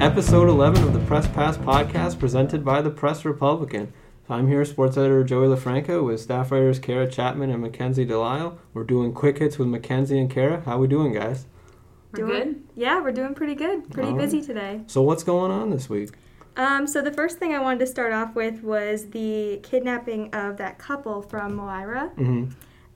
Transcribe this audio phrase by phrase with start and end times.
[0.00, 3.92] episode 11 of the Press Pass podcast presented by the Press Republican.
[4.28, 8.58] I'm here, sports editor Joey LaFranca, with staff writers Kara Chapman and Mackenzie Delisle.
[8.72, 10.62] We're doing quick hits with Mackenzie and Kara.
[10.64, 11.46] How we doing, guys?
[12.12, 12.62] We're Doing- good.
[12.76, 13.90] Yeah, we're doing pretty good.
[13.90, 14.22] Pretty All right.
[14.24, 14.82] busy today.
[14.86, 16.10] So what's going on this week?
[16.56, 20.56] Um, so the first thing I wanted to start off with was the kidnapping of
[20.58, 22.10] that couple from Moira.
[22.16, 22.46] hmm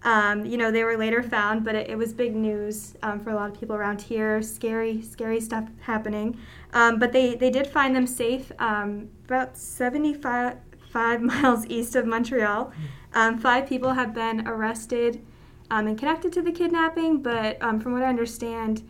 [0.05, 3.31] Um, you know, they were later found, but it, it was big news um, for
[3.31, 4.43] a lot of people around here.
[4.43, 6.37] Scary, scary stuff happening.
[6.75, 10.57] Um, but they, they did find them safe um, about 75
[10.95, 12.73] five miles east of Montreal.
[13.15, 15.25] Um, five people have been arrested
[15.71, 18.83] um, and connected to the kidnapping, but um, from what I understand,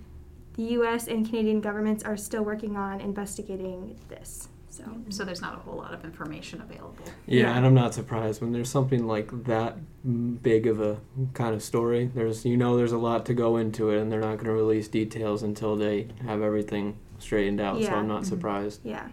[0.54, 1.08] the U.S.
[1.08, 4.48] and Canadian governments are still working on investigating this.
[4.68, 4.84] So.
[5.08, 7.04] So there's not a whole lot of information available.
[7.26, 7.56] Yeah, Yeah.
[7.56, 9.76] and I'm not surprised when there's something like that
[10.42, 10.98] big of a
[11.32, 12.10] kind of story.
[12.12, 14.52] There's, you know, there's a lot to go into it, and they're not going to
[14.52, 17.82] release details until they have everything straightened out.
[17.82, 18.26] So I'm not Mhm.
[18.26, 18.80] surprised.
[18.84, 19.08] Yeah.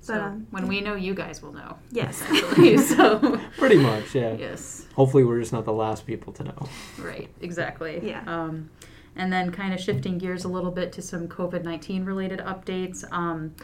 [0.00, 1.76] So But, um, when we know, you guys will know.
[1.90, 2.22] Yes.
[2.96, 4.34] So Pretty much, yeah.
[4.38, 6.68] yes, Hopefully, we're just not the last people to know.
[7.02, 8.00] right, exactly.
[8.02, 8.22] Yeah.
[8.26, 8.70] Um,
[9.16, 13.04] and then kind of shifting gears a little bit to some COVID nineteen related updates.
[13.12, 13.54] Um,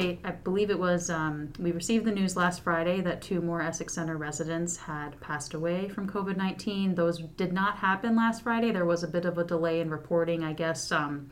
[0.00, 3.94] I believe it was um, we received the news last Friday that two more Essex
[3.94, 6.94] Center residents had passed away from COVID nineteen.
[6.94, 8.70] Those did not happen last Friday.
[8.70, 10.44] There was a bit of a delay in reporting.
[10.44, 11.30] I guess um,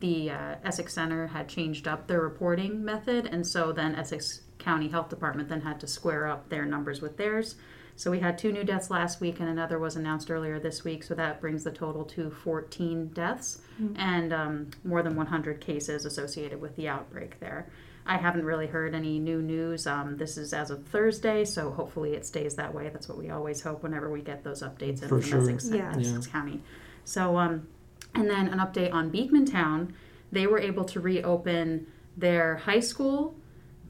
[0.00, 4.88] the uh, Essex Center had changed up their reporting method, and so then Essex County
[4.88, 7.56] Health Department then had to square up their numbers with theirs.
[7.96, 11.02] So we had two new deaths last week, and another was announced earlier this week.
[11.02, 13.60] So that brings the total to 14 deaths
[13.96, 17.68] and um, more than 100 cases associated with the outbreak there.
[18.06, 19.86] I haven't really heard any new news.
[19.88, 22.88] Um, this is as of Thursday, so hopefully it stays that way.
[22.88, 25.40] That's what we always hope whenever we get those updates in from sure.
[25.42, 25.92] Essex, Yeah.
[25.96, 26.62] Essex County.
[27.04, 27.66] So, um,
[28.14, 29.92] and then an update on Beekmantown.
[30.30, 31.86] They were able to reopen
[32.16, 33.36] their high school,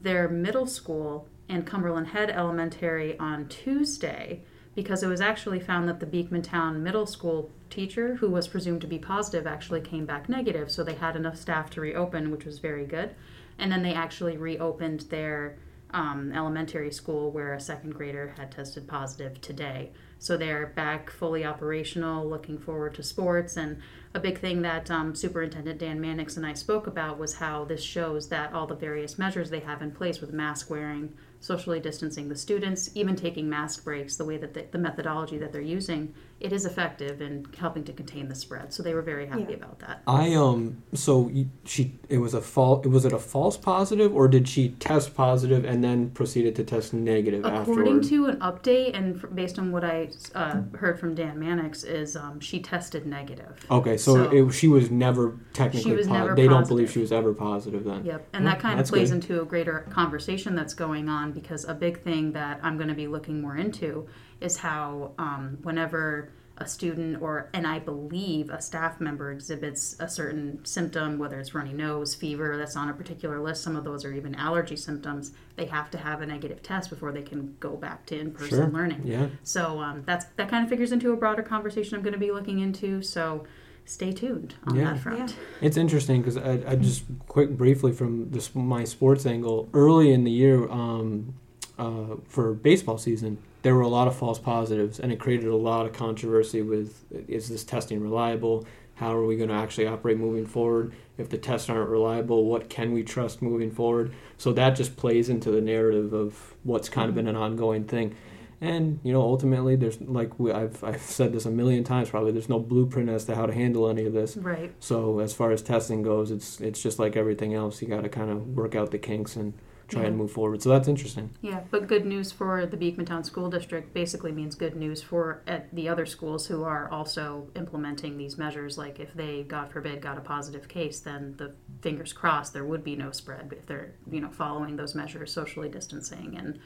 [0.01, 4.43] their middle school, and Cumberland Head Elementary on Tuesday
[4.75, 8.87] because it was actually found that the Beekmantown middle school teacher, who was presumed to
[8.87, 10.71] be positive, actually came back negative.
[10.71, 13.13] So they had enough staff to reopen, which was very good.
[13.57, 15.57] And then they actually reopened their
[15.91, 19.91] um, elementary school where a second grader had tested positive today.
[20.19, 23.57] So they're back fully operational, looking forward to sports.
[23.57, 23.81] And
[24.15, 27.83] a big thing that um, Superintendent Dan Mannix and I spoke about was how this
[27.83, 32.27] shows that all the various measures they have in place with mask wearing, socially distancing
[32.27, 36.53] the students, even taking mask breaks, the way that the methodology that they're using, it
[36.53, 38.73] is effective in helping to contain the spread.
[38.73, 39.55] So they were very happy Yeah.
[39.57, 40.01] about that.
[40.07, 40.81] I um.
[40.93, 41.29] So
[41.65, 42.85] she it was a false.
[42.85, 46.93] Was it a false positive, or did she test positive and then proceeded to test
[46.93, 48.03] negative after According afterward?
[48.09, 52.15] to an update, and f- based on what I uh, heard from Dan Mannix, is
[52.15, 53.65] um, she tested negative.
[53.69, 55.91] okay, so, So- it, she was never technically.
[55.91, 58.05] She was po- never They don't believe she was ever positive then.
[58.05, 59.15] Yep, and Oh, that kind of plays good.
[59.15, 62.95] into a greater conversation that's going on because a big thing that I'm going to
[62.95, 64.07] be looking more into
[64.41, 70.09] is how um, whenever a student or and I believe a staff member exhibits a
[70.09, 73.63] certain symptom, whether it's runny nose, fever, that's on a particular list.
[73.63, 75.31] Some of those are even allergy symptoms.
[75.55, 78.67] They have to have a negative test before they can go back to in-person Sure.
[78.67, 79.03] learning.
[79.05, 79.27] Yeah.
[79.43, 82.31] So um, that's that kind of figures into a broader conversation I'm going to be
[82.31, 83.01] looking into.
[83.03, 83.45] So
[83.85, 84.93] stay tuned on Yeah.
[84.93, 85.17] that front.
[85.29, 85.35] yeah.
[85.65, 89.69] It's interesting because I, I just quick briefly from this, my sports angle.
[89.73, 91.35] Early in the year, um,
[91.77, 95.55] uh, for baseball season, there were a lot of false positives, and it created a
[95.55, 98.65] lot of controversy with is this testing reliable?
[98.95, 100.93] How are we going to actually operate moving forward?
[101.17, 104.13] If the tests aren't reliable, what can we trust moving forward?
[104.37, 108.15] So that just plays into the narrative of what's kind of been an ongoing thing.
[108.61, 112.09] And you know, ultimately, there's like we, I've I've said this a million times.
[112.09, 114.35] Probably, there's no blueprint as to how to handle any of this.
[114.35, 114.73] Right.
[114.79, 117.81] So as far as testing goes, it's it's just like everything else.
[117.81, 119.53] You got to kind of work out the kinks and
[119.89, 120.61] try and move forward.
[120.61, 121.31] So that's interesting.
[121.41, 125.73] Yeah, but good news for the Beekmantown School District basically means good news for at
[125.75, 128.77] the other schools who are also implementing these measures.
[128.77, 132.83] Like if they, God forbid, got a positive case, then the fingers crossed there would
[132.83, 136.59] be no spread if they're you know following those measures, socially distancing and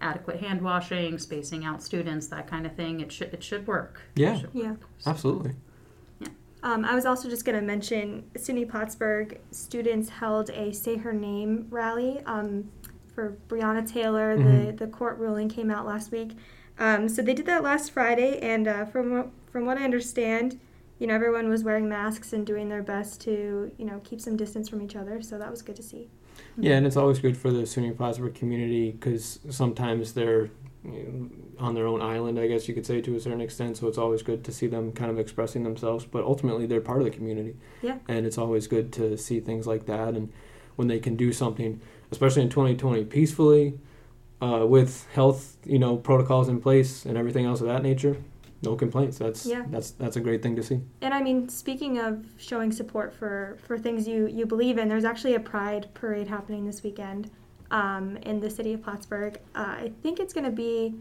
[0.00, 3.00] adequate hand washing, spacing out students, that kind of thing.
[3.00, 4.02] It should it should work.
[4.14, 4.38] Yeah.
[4.38, 4.70] should Yeah.
[4.70, 4.80] work.
[4.98, 5.52] So- Absolutely.
[6.62, 11.12] Um, I was also just going to mention SUNY Plattsburgh students held a Say Her
[11.12, 12.68] Name rally um,
[13.14, 14.36] for Breonna Taylor.
[14.36, 14.78] The, Mhm.
[14.78, 16.32] the court ruling came out last week.
[16.78, 20.58] Um, so they did that last Friday, and uh, from, what- from what I understand,
[20.98, 24.36] you know, everyone was wearing masks and doing their best to, you know, keep some
[24.36, 25.22] distance from each other.
[25.22, 26.08] So that was good to see.
[26.56, 30.50] Yeah, and it's always good for the SUNY Plattsburgh community because sometimes they're
[31.58, 33.76] on their own island, I guess you could say, to a certain extent.
[33.76, 36.04] So it's always good to see them kind of expressing themselves.
[36.04, 37.56] But ultimately, they're part of the community.
[37.82, 37.98] Yeah.
[38.08, 40.14] And it's always good to see things like that.
[40.14, 40.32] And
[40.76, 41.80] when they can do something,
[42.10, 43.78] especially in 2020, peacefully,
[44.40, 48.16] uh, with health, you know, protocols in place and everything else of that nature.
[48.62, 49.18] No complaints.
[49.18, 49.64] That's Yeah.
[49.70, 50.80] that's that's a great thing to see.
[51.00, 55.04] And I mean, speaking of showing support for, for things you, you believe in, there's
[55.04, 57.30] actually a pride parade happening this weekend
[57.70, 59.38] um, in the city of Plattsburgh.
[59.54, 60.94] Uh, I think it's going to be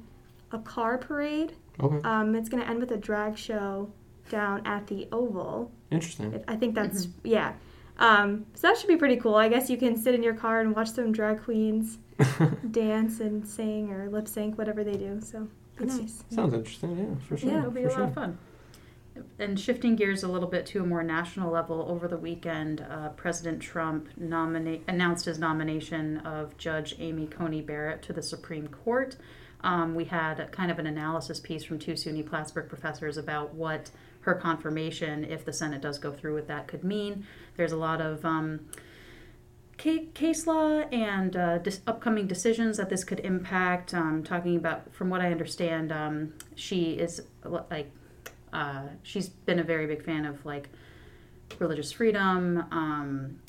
[0.52, 1.54] a car parade.
[1.82, 3.90] Okay, Um, it's going to end with a drag show
[4.30, 5.72] down at the Oval.
[5.92, 6.44] interesting.
[6.48, 7.54] I think that's, yeah.
[8.00, 9.36] Um, so that should be pretty cool.
[9.36, 11.98] I guess you can sit in your car and watch some drag queens
[12.72, 15.20] dance and sing or lip sync, whatever they do.
[15.22, 15.48] So,
[15.78, 16.24] be That's- nice.
[16.30, 16.98] Sounds interesting.
[16.98, 17.50] Yeah, for sure.
[17.50, 18.04] Yeah, It'll be for a lot sure.
[18.06, 18.38] of fun.
[19.40, 23.10] And shifting gears a little bit to a more national level, over the weekend, uh,
[23.10, 29.16] President Trump announced his nomination of Judge Amy Coney Barrett to the Supreme Court.
[29.62, 33.90] Um, we had kind of an analysis piece from two SUNY Plattsburgh professors about what
[34.22, 37.26] her confirmation, if the Senate does go through with that, could mean.
[37.56, 38.60] There's a lot of um,
[39.78, 43.94] case law and uh, dis- upcoming decisions that this could impact.
[43.94, 47.22] Um, talking about, from what I understand, um, she is
[47.70, 47.90] like
[48.58, 50.70] uh, she's been a very big fan of like
[51.60, 52.66] religious freedom.
[52.72, 53.40] Um,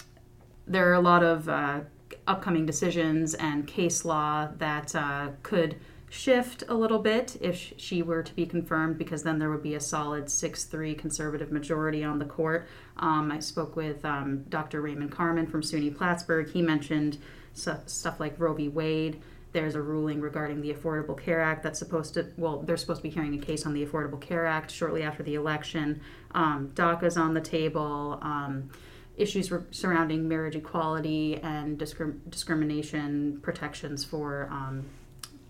[0.66, 1.81] there are a lot of uh,
[2.26, 5.76] upcoming decisions and case law that uh, could
[6.10, 9.75] shift a little bit if she were to be confirmed, because then there would be
[9.75, 12.69] a solid 6 3 conservative majority on the court.
[12.99, 14.82] Um, I spoke with um, Dr.
[14.82, 16.50] Raymond Carmen from SUNY Plattsburgh.
[16.50, 17.16] He mentioned
[17.54, 18.69] stuff like Roe v.
[18.69, 19.22] Wade.
[19.53, 23.03] There's a ruling regarding the Affordable Care Act that's supposed to, well, they're supposed to
[23.03, 26.00] be hearing a case on the Affordable Care Act shortly after the election.
[26.33, 28.19] Um, DACA's on the table.
[28.21, 28.71] Um,
[29.17, 34.87] issues re- surrounding marriage equality and discrim- discrimination protections for um,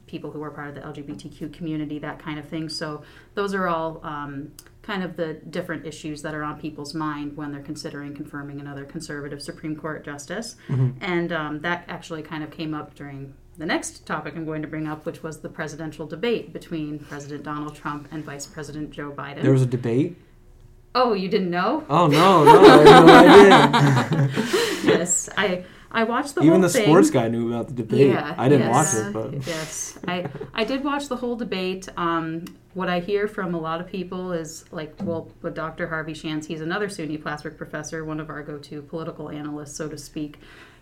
[0.07, 2.69] people who are part of the LGBTQ community, that kind of thing.
[2.69, 3.03] So
[3.35, 4.53] those are all um,
[4.83, 8.85] kind of the different issues that are on people's mind when they're considering confirming another
[8.87, 10.57] conservative Supreme Court justice.
[11.03, 14.69] And um, that actually kind of came up during the next topic I'm going to
[14.69, 19.11] bring up, which was the presidential debate between President Donald Trump and Vice President Joe
[19.13, 19.43] Biden.
[19.43, 20.17] There was a debate.
[20.95, 21.85] oh, you didn't know?
[21.91, 24.31] Oh no, no, I had no idea.
[24.99, 26.85] yes, I I watched the Even the thing.
[26.85, 28.09] sports guy knew about the debate.
[28.11, 28.95] Yeah, I didn't yes.
[28.95, 31.89] watch it, but yes, I I did watch the whole debate.
[31.97, 32.45] Um,
[32.75, 35.89] what I hear from a lot of people is like, well, with Dr.
[35.89, 39.99] Harvey Schantz, he's another SUNY Plattsburgh professor, one of our go-to political analysts, so to
[39.99, 40.39] speak.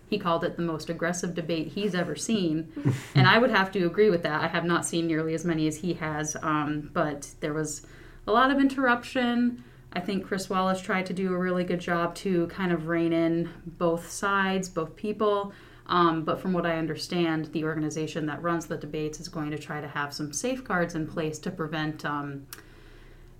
[0.09, 2.71] He called it the most aggressive debate he's ever seen,
[3.13, 4.41] and I would have to agree with that.
[4.41, 7.85] I have not seen nearly as many as he has, um, but there was
[8.25, 9.63] a lot of interruption.
[9.93, 13.13] I think Chris Wallace tried to do a really good job to kind of rein
[13.13, 15.53] in both sides, both people.
[15.87, 19.57] Um, but from what I understand, the organization that runs the debates is going to
[19.57, 22.45] try to have some safeguards in place to prevent um,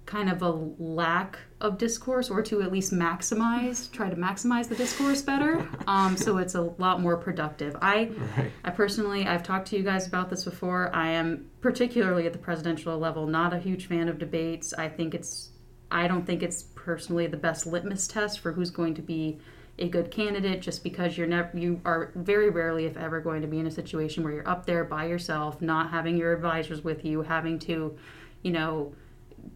[0.07, 4.75] kind of a lack of discourse or to at least maximize, try to maximize the
[4.75, 5.68] discourse better.
[5.88, 7.74] Um, so it's a lot more productive.
[7.81, 8.51] I, right.
[8.65, 10.94] I personally, I've talked to you guys about this before.
[10.94, 14.74] I am particularly at the presidential level not a huge fan of debates.
[14.74, 15.51] I think it's,
[15.89, 19.39] I don't think it's personally the best litmus test for who's going to be
[19.80, 23.48] a good candidate just because you're never you are very rarely if ever going to
[23.48, 27.06] be in a situation where you're up there by yourself not having your advisors with
[27.06, 27.95] you having to
[28.42, 28.92] you know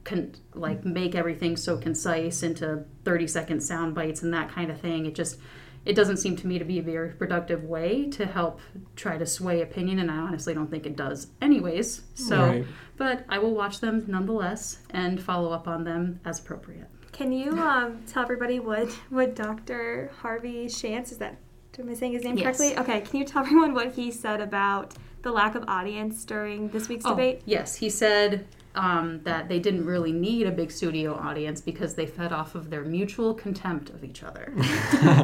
[0.03, 4.79] con- like make everything so concise into 30 second sound bites and that kind of
[4.79, 5.37] thing it just
[5.83, 8.59] it doesn't seem to me to be a very productive way to help
[8.95, 12.65] try to sway opinion and i honestly don't think it does anyways so Right.
[12.97, 17.51] but i will watch them nonetheless and follow up on them as appropriate Can you
[17.59, 20.11] um, tell everybody what, what Dr.
[20.21, 21.35] Harvey Schantz, is that,
[21.77, 22.57] am I saying his name Yes.
[22.57, 22.77] correctly?
[22.79, 26.87] Okay, can you tell everyone what he said about the lack of audience during this
[26.89, 27.41] week's Oh, debate?
[27.45, 32.05] Yes, he said um, that they didn't really need a big studio audience because they
[32.05, 34.53] fed off of their mutual contempt of each other.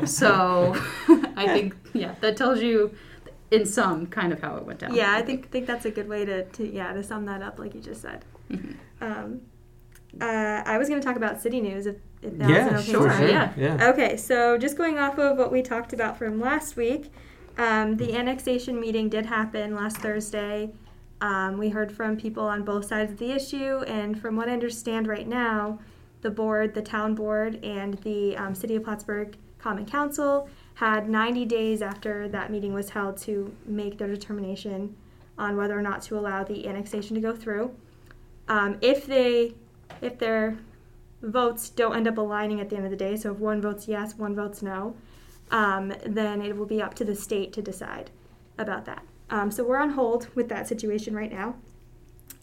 [0.06, 0.75] so
[1.38, 2.94] I think, yeah, that tells you
[3.51, 4.94] in some kind of how it went down.
[4.94, 7.60] Yeah, I think think that's a good way to, to yeah to sum that up,
[7.60, 8.25] like you just said.
[8.51, 8.75] Mhm.
[9.00, 9.42] Um,
[10.20, 12.75] uh, I was going to talk about city news if, if that was Yeah, an
[12.75, 13.27] okay sure, sure.
[13.27, 13.54] yeah.
[13.56, 13.89] yeah.
[13.89, 17.12] Okay, so just going off of what we talked about from last week,
[17.58, 20.72] um, the annexation meeting did happen last Thursday.
[21.21, 24.53] Um, we heard from people on both sides of the issue, and from what I
[24.53, 25.79] understand right now,
[26.21, 31.45] the board, the town board, and the um, City of Plattsburgh Common Council had 90
[31.45, 34.95] days after that meeting was held to make their determination
[35.38, 37.75] on whether or not to allow the annexation to go through.
[38.47, 39.55] Um, if they,
[40.01, 40.57] if their
[41.21, 43.88] votes don't end up aligning at the end of the day, so if one votes
[43.88, 44.95] yes, one votes no,
[45.50, 48.12] um, then it will be up to the state to decide
[48.57, 49.03] about that.
[49.29, 51.55] Um, so we're on hold with that situation right now.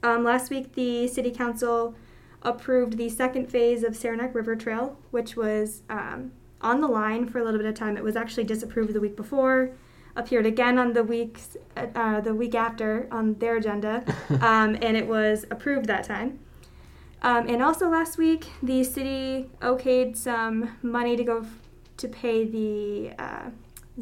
[0.02, 1.94] Um, last week, the city council
[2.42, 7.38] approved the second phase of Saranac River Trail, which was um, on the line for
[7.38, 7.96] a little bit of time.
[7.96, 9.70] It was actually disapproved the week before,
[10.14, 14.04] appeared again on the weeks uh, the week after on their agenda,
[14.40, 16.38] um, and it was approved that time.
[17.22, 21.58] Um, and also last week, the city okayed some money to go f-
[21.96, 23.48] to pay the uh,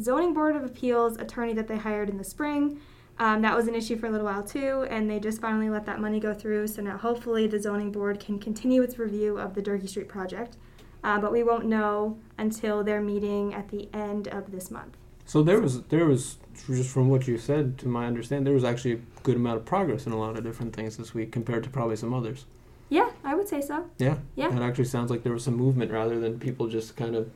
[0.00, 2.80] zoning board of appeals attorney that they hired in the spring.
[3.18, 5.86] Um, that was an issue for a little while too, and they just finally let
[5.86, 6.66] that money go through.
[6.68, 10.56] So now hopefully the zoning board can continue its review of the Durkee Street project.
[11.04, 14.96] Uh, but we won't know until their meeting at the end of this month.
[15.24, 18.64] So there was there was just from what you said, to my understanding, there was
[18.64, 21.64] actually a good amount of progress in a lot of different things this week compared
[21.64, 22.44] to probably some others.
[22.88, 23.88] Yeah, I would say so.
[23.98, 24.50] Yeah, Yeah.
[24.50, 27.30] That actually sounds like there was some movement rather than people just kind of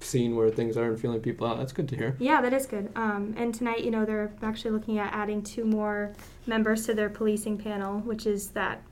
[0.00, 1.58] seeing where things are and feeling people out.
[1.58, 2.16] That's good to hear.
[2.18, 2.90] Yeah, that is good.
[2.96, 6.12] Um, and tonight, you know, they're actually looking at adding two more
[6.46, 8.82] members to their policing panel, which is that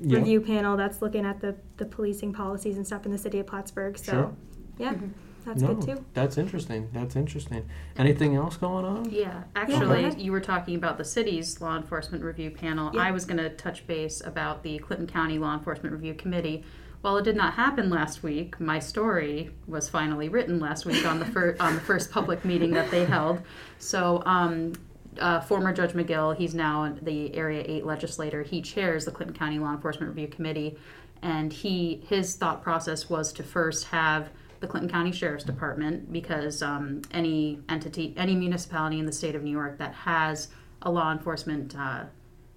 [0.00, 0.18] Yeah.
[0.18, 3.46] review panel that's looking at the, the policing policies and stuff in the city of
[3.46, 3.98] Plattsburgh.
[3.98, 4.32] So, Sure.
[4.78, 5.10] yeah, Mhm.
[5.44, 6.04] that's no, good too.
[6.14, 6.88] That's interesting.
[6.92, 7.64] That's interesting.
[7.96, 9.10] Anything else going on?
[9.10, 10.20] Yeah, actually, ahead.
[10.20, 12.90] you were talking about the city's law enforcement review panel.
[12.94, 13.02] Yeah.
[13.02, 16.64] I was going to touch base about the Clinton County Law Enforcement Review Committee.
[17.00, 21.20] While it did not happen last week, my story was finally written last week on
[21.20, 23.40] the on the first public meeting that they held.
[23.78, 24.72] So, um,
[25.20, 28.42] uh, former Judge McGill, he's now the Area Eight legislator.
[28.42, 30.76] He chairs the Clinton County Law Enforcement Review Committee,
[31.22, 36.62] and he his thought process was to first have the Clinton County Sheriff's Department because
[36.62, 40.48] um, any entity, any municipality in the state of New York that has
[40.82, 42.04] a law enforcement uh,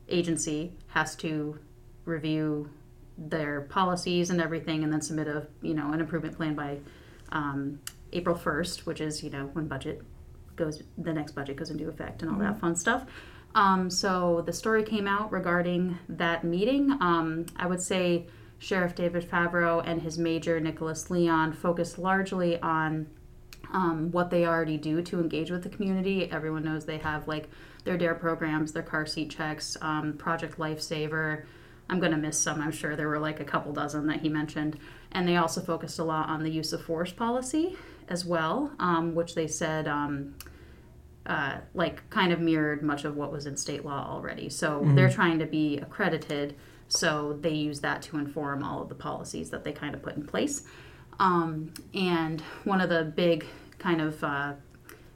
[0.10, 1.60] agency has to
[2.06, 2.70] review
[3.18, 6.78] their policies and everything, and then submit a you know an improvement plan by
[7.32, 7.80] um,
[8.14, 10.02] April first, which is you know when budget
[10.56, 13.06] goes, the next budget goes into effect, and all that fun stuff.
[13.54, 16.92] Um, so the story came out regarding that meeting.
[17.02, 18.28] Um, I would say
[18.60, 23.08] Sheriff David Favro and his major Nicholas Leon focused largely on
[23.74, 26.32] um, what they already do to engage with the community.
[26.32, 27.50] Everyone knows they have like
[27.84, 31.44] their DARE programs, their car seat checks, um, Project Lifesaver.
[31.92, 32.96] I'm going to miss some, I'm sure.
[32.96, 34.80] There were like a couple dozen that he mentioned.
[35.12, 39.14] And they also focused a lot on the use of force policy as well, um,
[39.14, 39.88] which they said.
[39.88, 40.36] Um,
[41.26, 44.50] uh, like kind of mirrored much of what was in state law already.
[44.50, 46.56] So they're trying to be accredited,
[46.88, 50.16] so they use that to inform all of the policies that they kind of put
[50.16, 50.64] in place.
[51.20, 53.46] Um, and one of the big
[53.78, 54.54] kind of uh,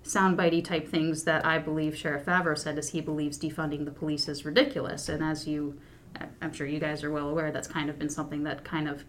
[0.03, 4.27] soundbitey type things that I believe Sheriff Favro said is he believes defunding the police
[4.27, 5.09] is ridiculous.
[5.09, 5.79] And as you,
[6.41, 9.03] I'm sure you guys are well aware, that's kind of been something that kind of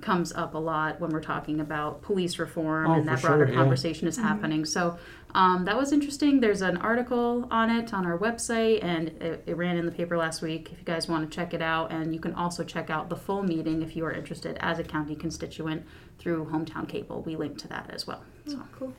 [0.00, 3.30] comes up a lot when we're talking about police reform Oh, and for that sure,
[3.30, 3.58] broader yeah.
[3.58, 4.64] conversation is happening.
[4.64, 4.96] So
[5.34, 6.40] um, that was interesting.
[6.40, 10.16] There's an article on it on our website, and it, it ran in the paper
[10.16, 10.70] last week.
[10.72, 13.16] If you guys want to check it out, and you can also check out the
[13.16, 15.84] full meeting if you are interested as a county constituent
[16.18, 17.22] through Hometown Cable.
[17.22, 18.22] We link to that as well.
[18.46, 18.62] So.
[18.78, 18.94] Cool.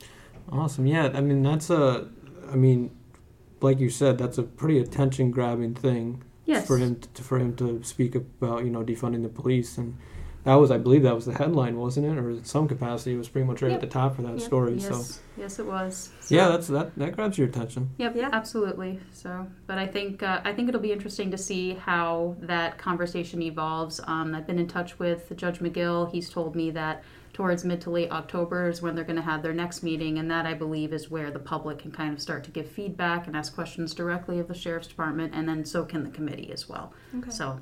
[0.52, 0.86] Awesome.
[0.86, 1.12] Yeah.
[1.14, 2.10] I mean, that's a.
[2.52, 2.92] I mean,
[3.62, 6.68] like you said, that's a pretty attention grabbing thing Yes.
[6.68, 9.96] for him to, for him to speak about you know defunding the police and
[10.46, 13.18] that was I believe that was the headline wasn't it or in some capacity it
[13.18, 13.84] was pretty much right Yep.
[13.84, 14.42] at the top of that Yep.
[14.50, 16.10] story Yes, so yes, it was.
[16.22, 18.30] So- yeah that's that that grabs your attention Yep, Yeah.
[18.32, 19.00] absolutely.
[19.12, 23.42] So, but I think uh, I think it'll be interesting to see how that conversation
[23.42, 24.00] evolves.
[24.08, 26.10] Um, I've been in touch with Judge McGill.
[26.12, 29.42] He's told me that towards mid to late October is when they're going to have
[29.42, 32.44] their next meeting, and that I believe is where the public can kind of start
[32.46, 36.04] to give feedback and ask questions directly of the sheriff's department, and then so can
[36.04, 36.94] the committee as well.
[37.18, 37.30] Okay.
[37.30, 37.60] So,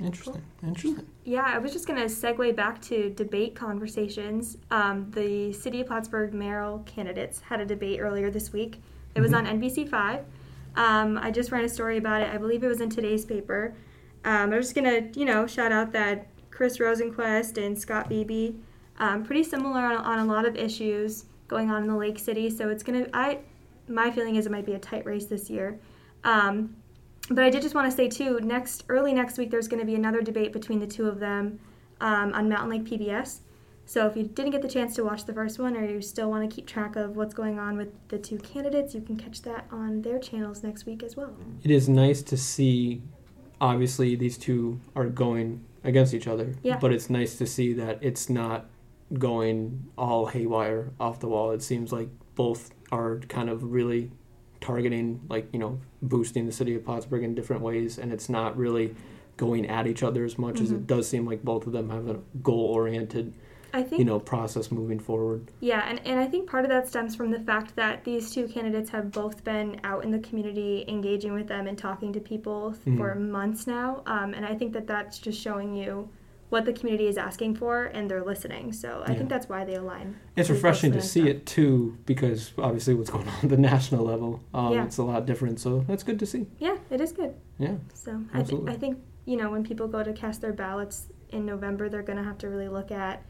[0.00, 4.58] interesting interesting Yeah, I was just going to segue back to debate conversations.
[4.70, 8.80] Um, the City of Plattsburgh mayoral candidates had a debate earlier this week.
[9.14, 10.24] It was on NBC5.
[10.74, 12.30] Um, I just ran a story about it.
[12.32, 13.74] I believe it was in today's paper.
[14.24, 16.28] Um, I'm just going to, you know, shout out that
[16.62, 18.54] Chris Rosenquest and Scott Beebie,
[18.98, 22.48] um, pretty similar on, on a lot of issues going on in the Lake City.
[22.50, 23.40] So it's going to, I,
[23.88, 25.80] my feeling is it might be a tight race this year.
[26.22, 26.76] Um,
[27.30, 29.84] but I did just want to say too, next early next week there's going to
[29.84, 31.58] be another debate between the two of them
[32.00, 33.40] um, on Mountain Lake PBS.
[33.84, 36.30] So if you didn't get the chance to watch the first one, or you still
[36.30, 39.42] want to keep track of what's going on with the two candidates, you can catch
[39.42, 41.34] that on their channels next week as well.
[41.64, 43.02] it is nice to see
[43.60, 46.54] obviously these two are going against each other.
[46.62, 46.78] Yeah.
[46.78, 48.66] but it's nice to see that it's not
[49.18, 51.50] going all haywire off the wall.
[51.50, 54.10] It seems like both are kind of really
[54.60, 58.56] targeting like you know boosting the city of Plattsburgh in different ways and it's not
[58.56, 58.94] really
[59.36, 60.84] going at each other as much as it mm-hmm.
[60.84, 63.34] does seem like both of them have a goal oriented
[63.74, 66.88] I think you know process moving forward Yeah, and, and I think part of that
[66.88, 70.84] stems from the fact that these two candidates have both been out in the community,
[70.88, 74.02] engaging with them and talking to people for months now.
[74.06, 76.08] Um, and I think that that's just showing you
[76.50, 78.74] what the community is asking for and they're listening.
[78.74, 79.18] So I Yeah.
[79.18, 80.16] think that's why they align.
[80.36, 84.04] It's refreshing to see and it too, because obviously what's going on at the national
[84.04, 84.84] level, um, Yeah.
[84.84, 85.60] it's a lot different.
[85.60, 86.46] So that's good to see.
[86.58, 87.34] Yeah, it is good.
[87.58, 91.06] Yeah, So I, th- I think you know when people go to cast their ballots
[91.30, 93.22] in November, they're going to have to really look at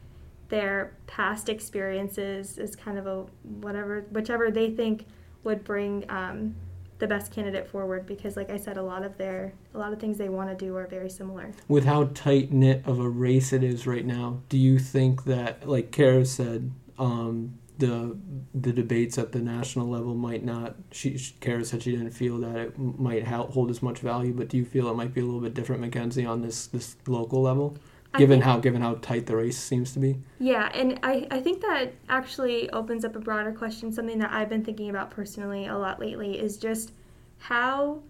[0.49, 5.05] their past experiences as kind of a whatever, whichever they think
[5.43, 6.55] would bring um,
[6.99, 8.05] the best candidate forward.
[8.05, 10.65] Because, like I said, a lot of their a lot of things they want to
[10.65, 11.51] do are very similar.
[11.67, 15.67] with how tight knit of a race it is right now, do you think that,
[15.67, 18.15] like Kara said, um, the
[18.53, 20.75] the debates at the national level might not?
[20.91, 24.57] She Kara said she didn't feel that it might hold as much value, but do
[24.57, 27.75] you feel it might be a little bit different, Mackenzie, on this this local level,
[28.19, 30.17] given think- how given how tight the race seems to be?
[30.39, 33.91] Yeah, and I, I think that actually opens up a broader question.
[33.91, 36.91] Something that I've been thinking about personally a lot lately is just
[37.39, 38.01] how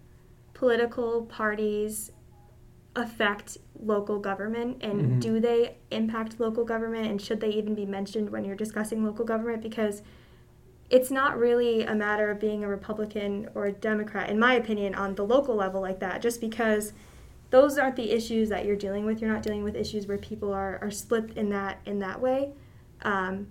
[0.54, 2.12] political parties
[2.96, 5.20] affect local government and Mhm.
[5.20, 9.26] do they impact local government and should they even be mentioned when you're discussing local
[9.26, 10.04] government because
[10.92, 14.94] it's not really a matter of being a Republican or a Democrat, in my opinion,
[14.94, 16.94] on the local level like that, just because
[17.54, 19.22] those aren't the issues that you're dealing with.
[19.22, 22.50] You're not dealing with issues where people are, are split in that in that way.
[23.04, 23.46] Um,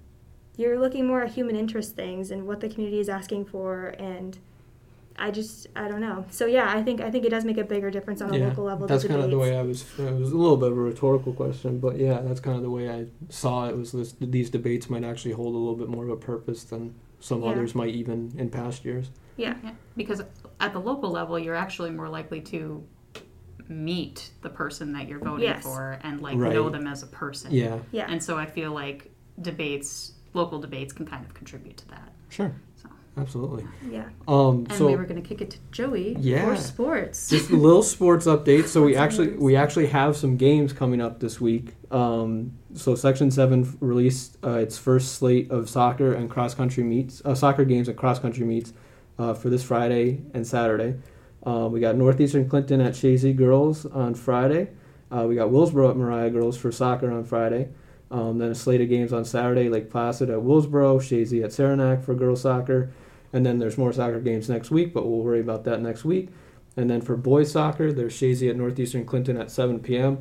[0.56, 4.36] you're looking more at human interest things and what the community is asking for and
[5.16, 6.24] I just I don't know.
[6.30, 8.64] So yeah, I think I think it does make a bigger difference on a local
[8.64, 8.88] level.
[8.88, 9.82] That's the kind of the way I was.
[9.96, 12.70] It was a little bit of a rhetorical question, but yeah, that's kind of the
[12.70, 13.76] way I saw it.
[13.76, 16.96] Was this, these debates might actually hold a little bit more of a purpose than
[17.20, 17.50] some Yeah.
[17.50, 19.10] others might even in past years.
[19.36, 19.54] Yeah.
[19.62, 20.22] Yeah, because
[20.58, 22.82] at the local level, you're actually more likely to
[23.68, 25.62] meet the person that you're voting Yes.
[25.62, 26.52] for and like Right.
[26.52, 27.52] know them as a person.
[27.52, 28.06] Yeah, Yeah.
[28.10, 32.12] And so I feel like debates, local debates, can kind of contribute to that.
[32.28, 32.88] sure, So.
[33.18, 33.64] absolutely.
[33.90, 34.04] yeah.
[34.26, 36.46] Um, And so we were going to kick it to Joey Yeah.
[36.54, 37.28] for sports.
[37.36, 38.66] just a little sports update.
[38.66, 39.40] So we actually news.
[39.40, 41.74] we actually have some games coming up this week.
[41.90, 47.20] Um, so Section Seven released uh, its first slate of soccer and cross country meets,
[47.24, 48.72] uh, soccer games and cross country meets
[49.18, 50.94] uh, for this Friday and Saturday.
[51.44, 54.68] Uh, we got Northeastern Clinton at Chazy Girls on Friday.
[55.10, 57.68] Uh, we got Willsboro at Moriah Girls for soccer on Friday.
[58.10, 62.02] Um, then a slate of games on Saturday, Lake Placid at Willsboro, Chazy at Saranac
[62.02, 62.92] for girls soccer.
[63.32, 66.28] And then there's more soccer games next week, but we'll worry about that next week.
[66.76, 70.18] And then for boys soccer, there's Chazy at Northeastern Clinton at 7 p.m.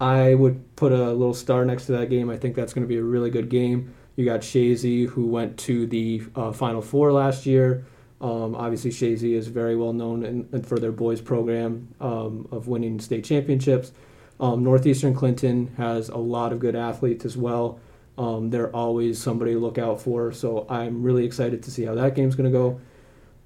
[0.00, 2.30] I would put a little star next to that game.
[2.30, 3.94] I think that's going to be a really good game.
[4.16, 7.86] You got Chazy, who went to the uh, Final Four last year.
[8.20, 12.68] Um, obviously, Chazy is very well known in, in- for their boys program um, of
[12.68, 13.92] winning state championships.
[14.38, 17.78] Um, Northeastern Clinton has a lot of good athletes as well.
[18.18, 20.32] Um, they're always somebody to look out for.
[20.32, 22.80] So I'm really excited to see how that game's going to go.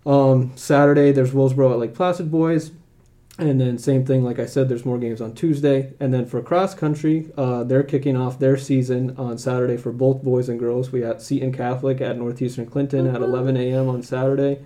[0.07, 2.73] Um, Saturday, there's Willsboro at Lake Placid boys.
[3.37, 5.95] And then same thing, like I said, there's more games on Tuesday.
[5.99, 10.23] And then for cross country, uh, they're kicking off their season on Saturday for both
[10.23, 10.93] boys and girls.
[10.93, 13.89] We got Seton Catholic at Northeastern Clinton at 11 a.m.
[13.89, 14.65] on Saturday.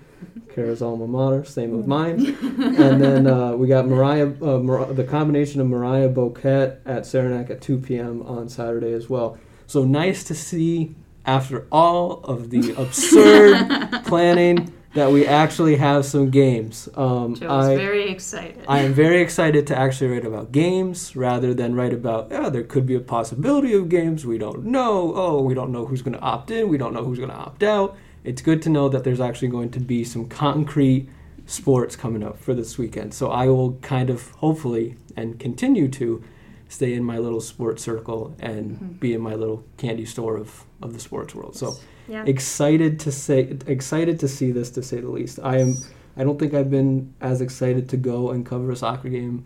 [0.54, 2.36] Kara's alma mater, same with mine.
[2.76, 7.48] and then uh, we got Moriah, uh, Mar- the combination of Moriah Boquet at Saranac
[7.48, 8.22] at 2 p.m.
[8.22, 9.38] on Saturday as well.
[9.66, 16.30] So nice to see after all of the absurd planning that we actually have some
[16.30, 16.88] games.
[16.94, 18.64] Um, Joe's I, very excited.
[18.66, 22.62] I am very excited to actually write about games rather than write about, yeah, there
[22.64, 24.24] could be a possibility of games.
[24.24, 25.12] We don't know.
[25.14, 26.68] Oh, we don't know who's going to opt in.
[26.68, 27.96] We don't know who's going to opt out.
[28.24, 31.08] It's good to know that there's actually going to be some concrete
[31.46, 33.14] sports coming up for this weekend.
[33.14, 36.22] So I will kind of hopefully and continue to
[36.68, 39.00] stay in my little sports circle and Mhm.
[39.00, 41.56] be in my little candy store of, of the sports world.
[41.56, 41.74] So
[42.08, 42.24] Yeah.
[42.26, 45.38] excited to say excited to see this to say the least.
[45.42, 45.76] I am
[46.16, 49.44] I don't think I've been as excited to go and cover a soccer game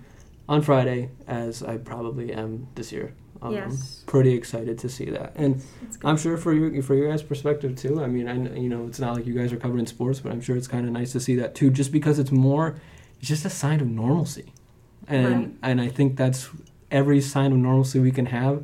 [0.48, 3.14] on Friday as I probably am this year.
[3.42, 4.04] Um, Yes.
[4.06, 5.60] Pretty excited to see that, and
[6.04, 8.00] I'm sure for your for your guys' perspective too.
[8.02, 10.40] I mean, I you know it's not like you guys are covering sports, but I'm
[10.40, 12.76] sure it's kind of nice to see that too, just because it's more,
[13.18, 14.52] it's just a sign of normalcy,
[15.08, 15.50] and Right.
[15.64, 16.50] and I think that's
[16.92, 18.62] every sign of normalcy we can have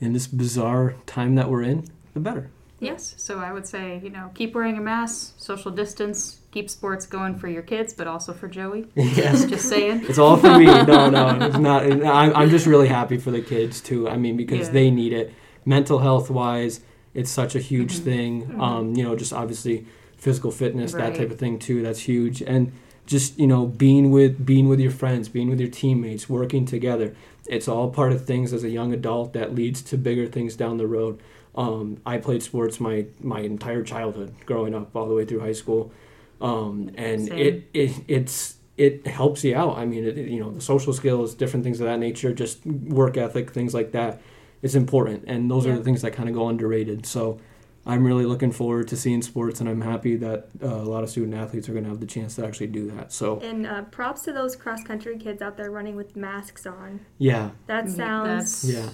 [0.00, 2.50] in this bizarre time that we're in, the better.
[2.80, 3.14] Yes.
[3.16, 7.36] So I would say, you know, keep wearing a mask, social distance, keep sports going
[7.36, 8.86] for your kids, but also for Joey.
[8.94, 9.44] yes.
[9.46, 10.04] Just saying.
[10.08, 10.66] It's all for me.
[10.86, 11.82] No, no, it's not.
[11.84, 14.08] I'm, I'm just really happy for the kids too.
[14.08, 14.72] I mean, because Yeah.
[14.74, 15.32] they need it.
[15.64, 16.80] Mental health wise,
[17.14, 18.04] it's such a huge Mhm.
[18.04, 18.46] thing.
[18.46, 18.60] Mhm.
[18.60, 19.84] Um, you know, just obviously
[20.16, 21.82] physical fitness, that type of thing too.
[21.82, 22.42] That's huge.
[22.42, 22.72] And
[23.06, 27.14] just you know, being with being with your friends, being with your teammates, working together.
[27.46, 30.76] It's all part of things as a young adult that leads to bigger things down
[30.76, 31.18] the road.
[31.54, 35.52] Um, I played sports my my entire childhood, growing up all the way through high
[35.52, 35.92] school,
[36.40, 39.76] um, and it, it it's it helps you out.
[39.76, 42.64] I mean, it, it- you know, the social skills, different things of that nature, just
[42.64, 44.20] work ethic, things like that
[44.62, 45.24] is important.
[45.26, 47.06] And those are the things that kind of go underrated.
[47.06, 47.38] So
[47.86, 51.10] I'm really looking forward to seeing sports, and I'm happy that uh, a lot of
[51.10, 53.12] student athletes are going to have the chance to actually do that.
[53.12, 57.00] So And uh, props to those cross country kids out there running with masks on.
[57.18, 58.90] yeah, That sounds yeah.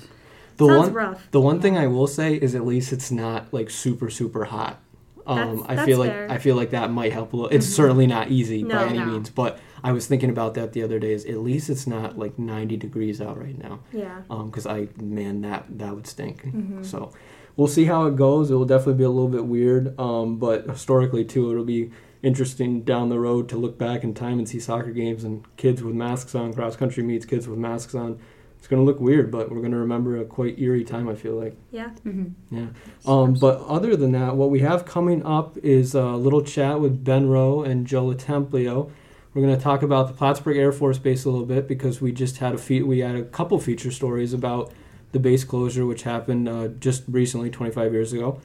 [0.57, 1.31] The sounds one, rough.
[1.31, 4.81] the one thing I will say is at least it's not like super super hot.
[5.27, 6.31] Um, That's- I that's feel like fair.
[6.31, 7.51] I feel like that might help a little.
[7.57, 8.75] It's certainly not easy No.
[8.75, 9.07] by any No.
[9.07, 11.13] means, but I was thinking about that the other day.
[11.13, 13.81] Is at least it's not like 90 degrees out right now.
[13.93, 14.21] Yeah.
[14.29, 16.45] Because I man that that would stink.
[16.45, 16.85] Mhm.
[16.85, 17.11] So
[17.57, 18.51] we'll see how it goes.
[18.51, 21.91] It will definitely be a little bit weird, um, but historically too, it'll be
[22.23, 25.83] interesting down the road to look back in time and see soccer games and kids
[25.83, 28.19] with masks on, cross country meets kids with masks on.
[28.65, 31.07] It's gonna look weird, but we're gonna remember a quite eerie time.
[31.07, 31.55] I feel like.
[31.71, 31.91] Yeah.
[31.91, 32.69] hmm Yeah.
[33.05, 37.05] Um, but other than that, what we have coming up is a little chat with
[37.05, 38.91] Ben Rowe and Joe LoTemplio.
[39.35, 42.11] We're going to talk about the Plattsburgh Air Force Base a little bit because we
[42.11, 44.73] just had a fe- we had a couple feature stories about
[45.13, 48.41] the base closure, which happened uh, just recently, 25 years ago.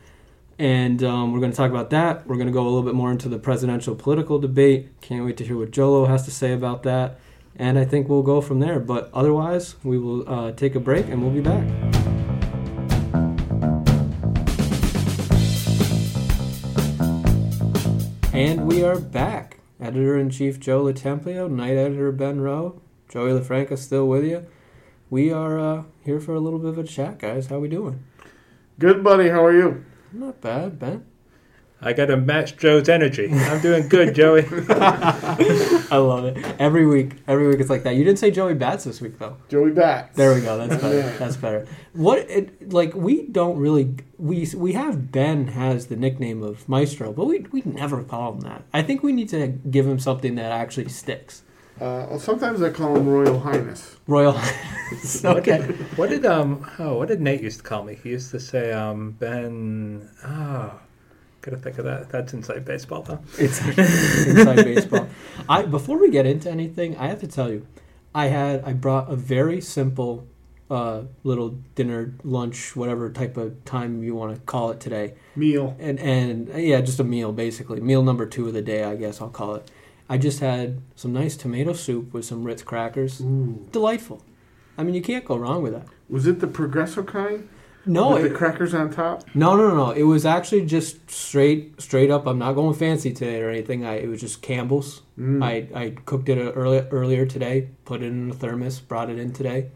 [0.57, 2.27] And um, we're going to talk about that.
[2.27, 4.99] We're going to go a little bit more into the presidential political debate.
[4.99, 7.19] Can't wait to hear what Jolo has to say about that.
[7.59, 8.79] And I think we'll go from there.
[8.79, 11.67] But otherwise, we will uh, take a break and we'll be back.
[18.33, 19.57] And we are back.
[19.81, 24.45] Editor in chief Joe LoTemplio, night editor Ben Rowe, Joey LaFranca still with you.
[25.09, 27.47] We are uh, here for a little bit of a chat, guys.
[27.47, 28.03] How we doing?
[28.77, 29.29] Good, buddy.
[29.29, 29.83] How are you?
[30.13, 31.05] Not bad, Ben.
[31.81, 33.31] I got to match Joe's energy.
[33.31, 34.45] I'm doing good, Joey.
[34.69, 36.37] I love it.
[36.59, 37.95] Every week, every week it's like that.
[37.95, 39.37] You didn't say Joey Bats this week though.
[39.47, 40.15] Joey Bats.
[40.15, 40.57] There we go.
[40.57, 40.97] That's better.
[40.97, 41.17] Yeah.
[41.17, 41.67] That's better.
[41.93, 47.13] What it like we don't really we we have Ben has the nickname of Maestro,
[47.13, 48.63] but we we never call him that.
[48.73, 51.43] I think we need to give him something that actually sticks.
[51.79, 53.95] Uh, well, sometimes I call him Royal Highness.
[54.05, 54.37] Royal.
[55.23, 55.61] okay.
[55.95, 57.97] What did um oh what did Nate used to call me?
[58.03, 60.73] He used to say um Ben oh
[61.41, 62.09] gotta think of that.
[62.09, 63.19] That's inside baseball though.
[63.37, 63.59] It's
[64.27, 65.07] inside baseball.
[65.47, 67.65] I before we get into anything, I have to tell you,
[68.13, 70.27] I had I brought a very simple
[70.69, 75.75] uh, little dinner, lunch, whatever type of time you want to call it today, Meal.
[75.79, 77.79] and and yeah, just a meal basically.
[77.81, 79.71] Meal number two of the day, I guess I'll call it.
[80.07, 83.21] I just had some nice tomato soup with some Ritz crackers.
[83.21, 83.67] Ooh.
[83.71, 84.23] Delightful.
[84.77, 85.85] I mean, you can't go wrong with that.
[86.09, 87.47] Was it the Progresso kind?
[87.89, 89.23] No, With it- the crackers on top?
[89.33, 89.91] No, no, no, no.
[89.91, 92.27] It was actually just straight, straight up.
[92.27, 93.85] I'm not going fancy today or anything.
[93.85, 95.01] I, it was just Campbell's.
[95.19, 95.43] Mm.
[95.43, 97.69] I, I cooked it earlier earlier today.
[97.85, 98.79] Put it in a thermos.
[98.79, 99.69] Brought it in today.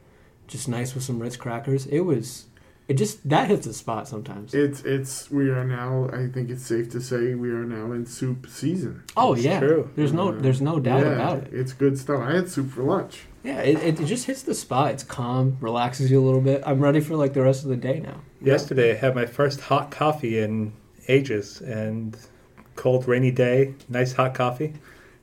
[0.48, 1.86] Just nice with some Ritz crackers.
[1.88, 2.46] It was.
[2.90, 4.54] It just that hits the spot sometimes.
[4.54, 6.10] It's it's we are now.
[6.12, 9.04] I think it's safe to say we are now in soup season.
[9.16, 9.60] oh It's yeah.
[9.62, 9.90] true.
[9.96, 11.50] There's no Uh, there's no doubt yeah, about it.
[11.54, 12.20] It's good stuff.
[12.20, 13.26] I had soup for lunch.
[13.44, 14.92] Yeah, it, it just hits the spot.
[14.92, 16.64] It's calm, relaxes you a little bit.
[16.66, 18.22] I'm ready for like the rest of the day now.
[18.42, 20.74] Yesterday I had my first hot coffee in
[21.10, 22.16] ages and
[22.76, 24.74] cold rainy day, nice hot coffee.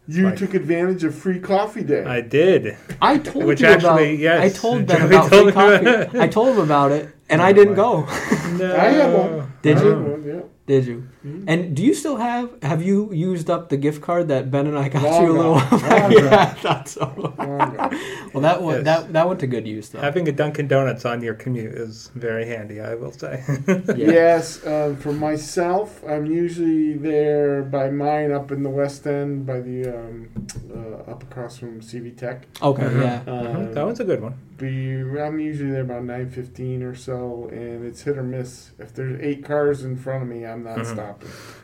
[0.06, 2.04] You Like- took advantage of free coffee day.
[2.04, 2.76] I did.
[3.00, 4.40] I told Which you actually, about.
[4.42, 5.87] yes, I told Ben Joey about told free coffee.
[5.87, 6.16] about.
[6.16, 8.02] I told them about it, and Oh, I didn't boy.
[8.04, 8.06] go.
[8.50, 8.76] No.
[8.76, 9.52] I had one.
[9.62, 9.94] Did I you?
[9.94, 10.40] one, yeah.
[10.66, 11.09] Did you?
[11.26, 11.44] Mhm.
[11.46, 12.50] And do you still have?
[12.62, 15.37] Have you used up the gift card that Ben and I got Long you a
[15.37, 16.02] little while back?
[16.02, 17.35] Long Yeah, I thought so.
[18.33, 19.02] Well, that went Yes.
[19.04, 19.98] that that went to good use though.
[20.00, 23.42] Having a Dunkin' Donuts on your commute is very handy, I will say.
[23.68, 24.11] Yeah.
[24.20, 29.61] Yes, um, for myself, I'm usually there by mine up in the West End, by
[29.61, 30.28] the um,
[30.72, 32.46] uh, up across from CV Tech.
[32.62, 32.83] Okay.
[32.85, 33.00] Mhm.
[33.02, 33.22] Yeah.
[33.33, 34.35] Um, that one's a good one.
[34.56, 38.70] be I'm usually there about nine fifteen or so, and it's hit or miss.
[38.78, 40.87] If there's eight cars in front of me, I'm not Mhm.
[40.87, 41.10] stopping.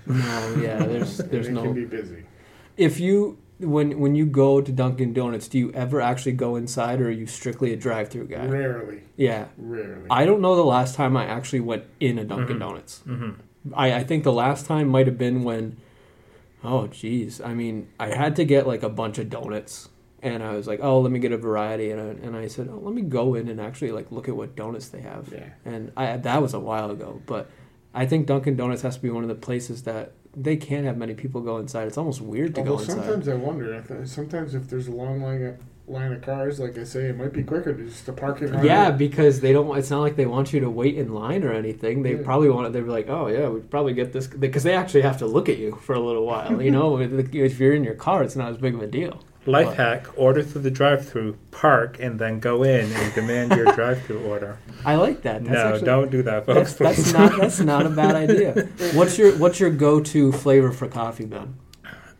[0.06, 0.56] No.
[0.60, 0.78] Yeah.
[0.84, 1.62] There's there's it no.
[1.62, 2.24] can be busy.
[2.76, 7.00] If you when when you go to Dunkin' Donuts, do you ever actually go inside,
[7.00, 8.46] or are you strictly a drive-through guy?
[8.46, 9.46] Rarely, Yeah.
[9.56, 10.06] rarely.
[10.10, 12.60] I don't know the last time I actually went in a Dunkin' Mhm.
[12.60, 12.98] Donuts.
[13.00, 13.30] hmm
[13.74, 15.78] I, I think the last time might have been when,
[16.62, 19.88] oh geez, I mean, I had to get like a bunch of donuts,
[20.22, 22.68] and I was like, oh, let me get a variety, and I, and I said,
[22.70, 25.48] oh, let me go in and actually like look at what donuts they have, yeah.
[25.64, 27.50] and I that was a while ago, but
[27.96, 30.98] I think Dunkin' Donuts has to be one of the places that they can't have
[30.98, 31.88] many people go inside.
[31.88, 32.92] It's almost weird to Although go inside.
[32.96, 33.74] sometimes I wonder.
[33.74, 35.56] I th- uh, sometimes if there's a long line of,
[35.88, 38.52] line of cars, like I say, it might be quicker to just to park in.
[38.52, 38.64] line.
[38.66, 39.74] Yeah, because they don't.
[39.78, 42.02] It's not like they want you to wait in line or anything.
[42.02, 42.22] They Yeah.
[42.22, 42.70] probably want.
[42.74, 45.56] They're like, oh yeah, we'd probably get this because they actually have to look at
[45.56, 46.60] you for a little while.
[46.60, 49.20] You know, if you're in your car, it's not as big of a deal.
[49.46, 53.66] Life But- hack: order through the drive-through, park, and then go in and demand your
[53.74, 54.58] drive-through order.
[54.84, 55.44] I like that.
[55.44, 56.72] That's no, actually, don't do that, folks.
[56.74, 57.38] That's, that's not.
[57.40, 58.52] That's not a bad idea.
[58.94, 61.54] What's your What's your go to flavor for coffee, Ben?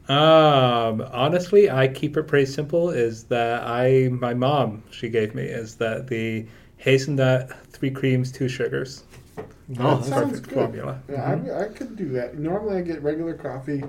[0.08, 2.90] Um, honestly, I keep it pretty simple.
[2.90, 8.48] Is that I my mom she gave me is that the hazelnut, three creams, two
[8.48, 9.02] sugars.
[9.38, 10.54] Oh, That that's sounds perfect good.
[10.54, 11.02] formula.
[11.10, 12.38] Yeah, I, I could do that.
[12.38, 13.82] Normally, I get regular coffee,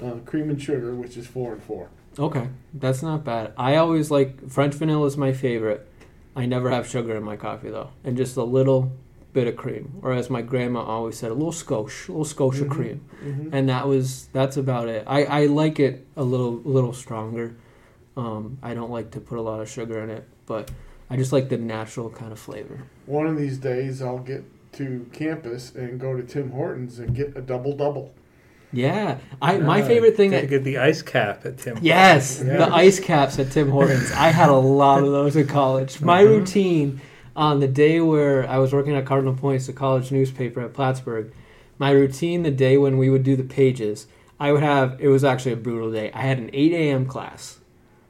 [0.00, 1.88] uh, cream and sugar, which is four and four.
[2.18, 3.52] Okay, that's not bad.
[3.56, 5.88] I always like French vanilla is my favorite.
[6.36, 8.92] I never have sugar in my coffee though, and just a little
[9.32, 12.60] bit of cream, or as my grandma always said, a little skosh, a little skosh
[12.60, 12.70] of Mhm.
[12.70, 13.48] cream, Mm-hmm.
[13.52, 15.04] and that was that's about it.
[15.08, 17.56] I, I like it a little little stronger.
[18.16, 20.70] Um, I don't like to put a lot of sugar in it, but
[21.10, 22.84] I just like the natural kind of flavor.
[23.06, 27.36] One of these days, I'll get to campus and go to Tim Hortons and get
[27.36, 28.12] a double double.
[28.74, 30.30] Yeah, I my Uh, favorite thing.
[30.30, 31.74] Gotta get the ice cap at Tim.
[31.74, 31.86] Hortons.
[31.86, 32.56] Yes, Yeah.
[32.58, 34.10] the ice caps at Tim Hortons.
[34.12, 36.00] I had a lot of those in college.
[36.00, 36.28] My Mhm.
[36.28, 37.00] routine
[37.36, 41.32] on the day where I was working at Cardinal Points, the college newspaper at Plattsburgh,
[41.78, 44.06] my routine the day when we would do the pages,
[44.38, 46.10] I would have, it was actually a brutal day.
[46.14, 47.06] I had an 8 a.m.
[47.06, 47.58] class.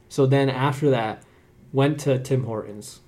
[0.09, 1.23] So then after that,
[1.73, 2.99] went to Tim Hortons.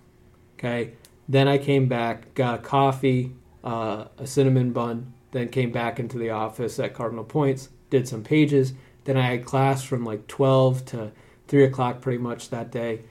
[0.58, 0.92] Okay.
[1.30, 6.18] Then I came back, got a coffee, uh, a cinnamon bun, then came back into
[6.18, 8.74] the office at Cardinal Points, did some pages.
[9.06, 11.12] Then I had class from like 12 to
[11.48, 13.02] 3 o'clock pretty much that day.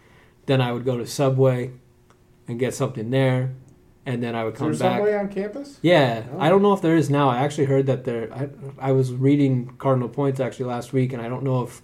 [0.46, 1.72] Then I would go to Subway
[2.48, 3.52] and get something there.
[4.04, 4.98] And then I would Is come there back.
[4.98, 5.78] Subway on campus?
[5.82, 6.38] Yeah, Oh.
[6.38, 7.28] I don't know if there is now.
[7.28, 8.32] I actually heard that there.
[8.32, 8.48] I,
[8.78, 11.82] I was reading Cardinal Points actually last week, and I don't know if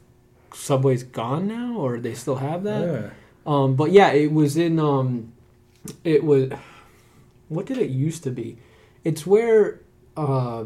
[0.55, 2.87] Subway's gone now or they still have that.
[2.87, 3.11] Yeah.
[3.45, 4.79] Um, but yeah, it was in.
[4.79, 5.33] Um,
[6.05, 6.53] it was.
[7.49, 8.59] What did it used to be?
[9.03, 9.81] It's where.
[10.17, 10.65] Uh,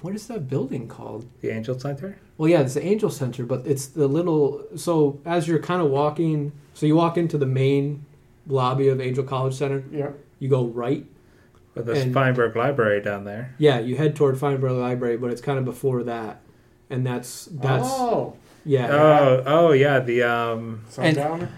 [0.00, 1.26] what is that building called?
[1.40, 2.18] The Angell Center.
[2.36, 4.64] Well, yeah, it's the Angell Center, but it's the little.
[4.76, 8.04] So as you're kind of walking, so you walk into the main
[8.46, 10.10] lobby of Angell College Center, Yeah.
[10.38, 11.06] you go right.
[11.74, 13.54] With the And- Feinberg Library down there.
[13.58, 16.40] Yeah, you head toward Feinberg Library, but it's kind of before that,
[16.90, 18.88] and that's that's oh, yeah.
[18.90, 20.00] Oh, oh yeah.
[20.00, 20.82] The um.
[20.88, 21.48] sundowner.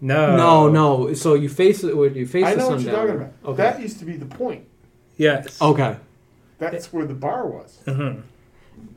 [0.00, 0.36] No.
[0.36, 1.14] no, no.
[1.14, 3.32] So you face it when you face I the know what you're talking about.
[3.44, 3.56] Okay.
[3.62, 4.66] That used to be the point.
[5.16, 5.62] Yes.
[5.62, 5.96] okay.
[6.70, 8.20] That's where the bar was, hmm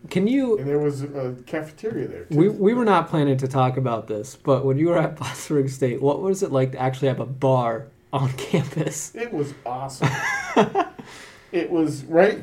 [0.09, 0.57] Can you?
[0.57, 2.23] and there was a cafeteria there.
[2.25, 2.37] Too.
[2.37, 5.69] We we were not planning to talk about this, but when you were at Plattsburgh
[5.69, 9.13] State, what was it like to actually have a bar on campus?
[9.15, 10.09] It was awesome.
[11.51, 12.41] it was right,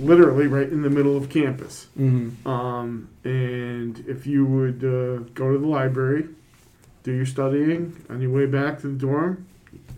[0.00, 1.86] literally right in the middle of campus.
[1.98, 2.46] Mm-hmm.
[2.48, 6.28] Um, and if you would uh, go to the library,
[7.02, 9.46] do your studying on your way back to the dorm,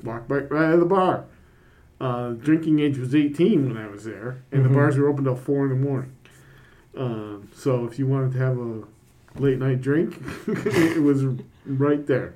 [0.02, 1.24] walk back right to the bar.
[2.04, 4.68] Uh, drinking age was 18 when I was there, and Mhm.
[4.68, 6.10] the bars were open till 4 in the morning.
[6.96, 8.82] Um, so if you wanted to have a
[9.38, 11.24] late night drink, it was
[11.66, 12.34] right there.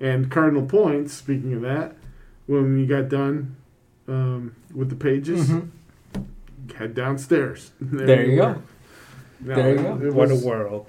[0.00, 1.96] And Cardinal Points, speaking of that,
[2.46, 3.56] when we got done
[4.06, 6.22] um, with the pages, Mm-hmm.
[6.76, 7.72] head downstairs.
[7.80, 8.46] There you go.
[8.46, 8.56] were.
[9.42, 10.12] No, There you go.
[10.12, 10.86] What a was- world.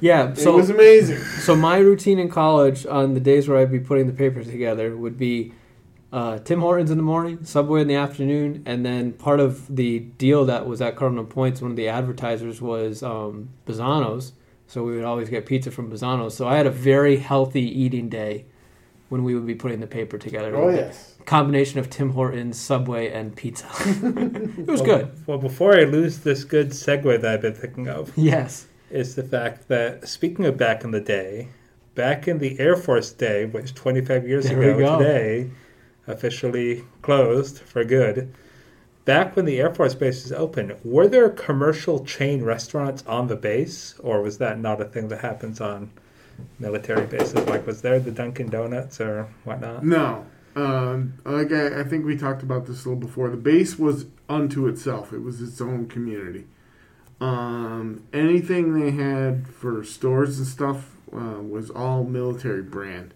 [0.00, 0.32] Yeah.
[0.32, 1.18] It was amazing.
[1.18, 4.96] So my routine in college on the days where I'd be putting the papers together
[4.96, 5.52] would be
[6.12, 10.00] uh, Tim Hortons in the morning, Subway in the afternoon, and then part of the
[10.00, 14.32] deal that was at Cardinal Points, one of the advertisers was um, Bazzano's.
[14.66, 16.34] So we would always get pizza from Bazzano's.
[16.36, 18.44] So I had a very healthy eating day
[19.10, 20.56] when we would be putting the paper together.
[20.56, 21.14] Oh yes.
[21.26, 23.66] Combination of Tim Hortons, Subway, and pizza.
[23.86, 25.10] it was good.
[25.26, 28.66] Well, before I lose this good segue that I've been thinking of, Yes.
[28.90, 31.48] is the fact that speaking of back in the day,
[31.94, 34.98] back in the Air Force Day, which 25 years There we ago go.
[34.98, 35.50] today
[36.06, 38.34] officially closed for good,
[39.04, 43.36] back when the Air Force base was open, were there commercial chain restaurants on the
[43.36, 45.90] base, or was that not a thing that happens on
[46.58, 47.46] military bases?
[47.46, 49.84] Like, was there the Dunkin' Donuts or whatnot?
[49.84, 50.26] No.
[50.54, 53.30] Um, like I, I think we talked about this a little before.
[53.30, 55.12] The base was unto itself.
[55.12, 56.46] It was its own community.
[57.20, 63.14] Um, anything they had for stores and stuff uh, was all military brand.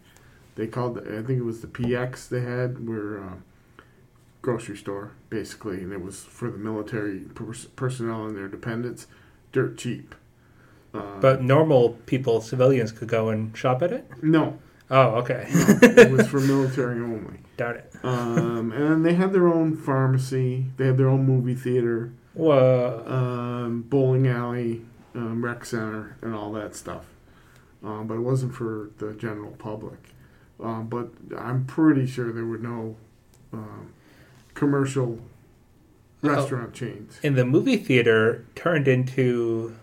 [0.56, 3.82] They called, it, I think it was the PX they had, were uh,
[4.42, 9.06] grocery store basically, and it was for the military pers- personnel and their dependents,
[9.52, 10.14] dirt cheap.
[10.94, 14.08] Uh, But normal people, civilians, could go and shop at it?
[14.22, 15.46] no, Oh, okay.
[15.48, 17.40] it was for military only.
[17.56, 17.92] Darn it.
[18.04, 20.66] um, and then they had their own pharmacy.
[20.76, 23.02] They had their own movie theater, Whoa.
[23.06, 24.82] um, bowling alley,
[25.14, 27.06] um, rec center, and all that stuff.
[27.82, 29.98] Um, but it wasn't for the general public.
[30.62, 32.96] Um, but I'm pretty sure there were no
[33.52, 33.92] um,
[34.54, 35.18] commercial
[36.24, 36.28] Oh.
[36.30, 37.20] restaurant chains.
[37.22, 39.74] And the movie theater turned into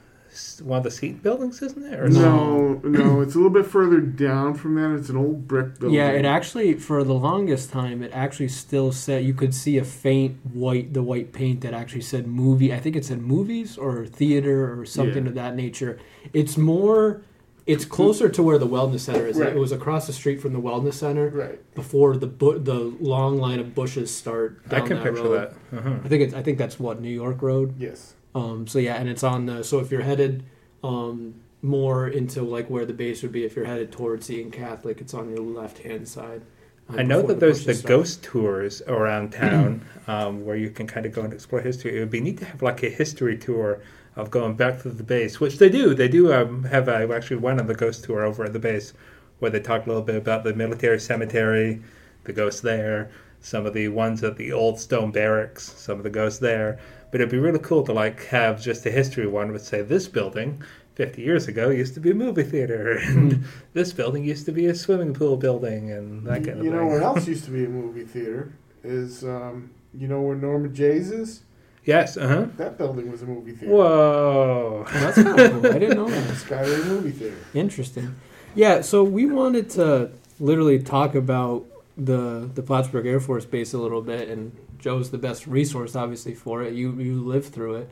[0.63, 1.99] one of the Seton buildings, isn't it?
[1.99, 4.97] Or No, no, it's a little bit further down from that.
[4.97, 5.95] It's an old brick building.
[5.95, 9.83] Yeah, it actually for the longest time it actually still said you could see a
[9.85, 12.73] faint white the white paint that actually said movie.
[12.73, 15.29] I think it said movies or theater or something Yeah.
[15.29, 15.99] of that nature.
[16.33, 17.21] It's more
[17.65, 19.37] it's closer to where the wellness center is.
[19.37, 19.53] Right.
[19.53, 21.75] It was across the street from the wellness center right.
[21.75, 25.53] before the bu- the long line of bushes start I down can that picture road.
[25.71, 25.77] that.
[25.77, 25.95] Uh-huh.
[26.03, 27.75] I think it's I think that's what New York Road.
[27.79, 28.15] Yes.
[28.35, 30.43] Um, so yeah, and it's on the so if you're headed
[30.83, 34.99] um, more into like where the base would be, if you're headed towards Seton Catholic,
[34.99, 36.41] it's on your left hand side.
[36.89, 37.87] uh, I know before that there's the start.
[37.87, 41.95] ghost tours around town um, where you can kind of go and explore history.
[41.95, 43.79] It would be neat to have like a history tour
[44.15, 45.93] of going back to the base, which they do.
[45.93, 46.87] They do um, have.
[46.87, 48.93] I actually one of the ghost tour over at the base
[49.39, 51.81] where they talk a little bit about the military cemetery,
[52.23, 56.09] the ghosts there, some of the ones at the old stone barracks, some of the
[56.09, 56.79] ghosts there.
[57.11, 60.07] But it'd be really cool to like have just a history one would say this
[60.07, 60.63] building
[60.95, 64.67] 50 years ago used to be a movie theater and this building used to be
[64.67, 66.65] a swimming pool building and that kind of thing.
[66.65, 70.35] you know what else used to be a movie theater is um, you know where
[70.35, 71.43] Norma Jay's is?
[71.85, 72.45] Yes, uh huh.
[72.57, 73.73] That building was a movie theater.
[73.75, 74.85] Whoa.
[74.91, 75.67] That's kind of cool.
[75.67, 76.27] I didn't know that.
[76.35, 77.35] Skyway movie theater.
[77.53, 78.15] Interesting.
[78.55, 81.65] Yeah, so we wanted to literally talk about
[81.97, 86.33] the the Plattsburgh Air Force Base a little bit, and Joe's the best resource, obviously,
[86.35, 86.73] for it.
[86.73, 87.89] You you lived through it.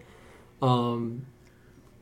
[0.62, 1.25] Um,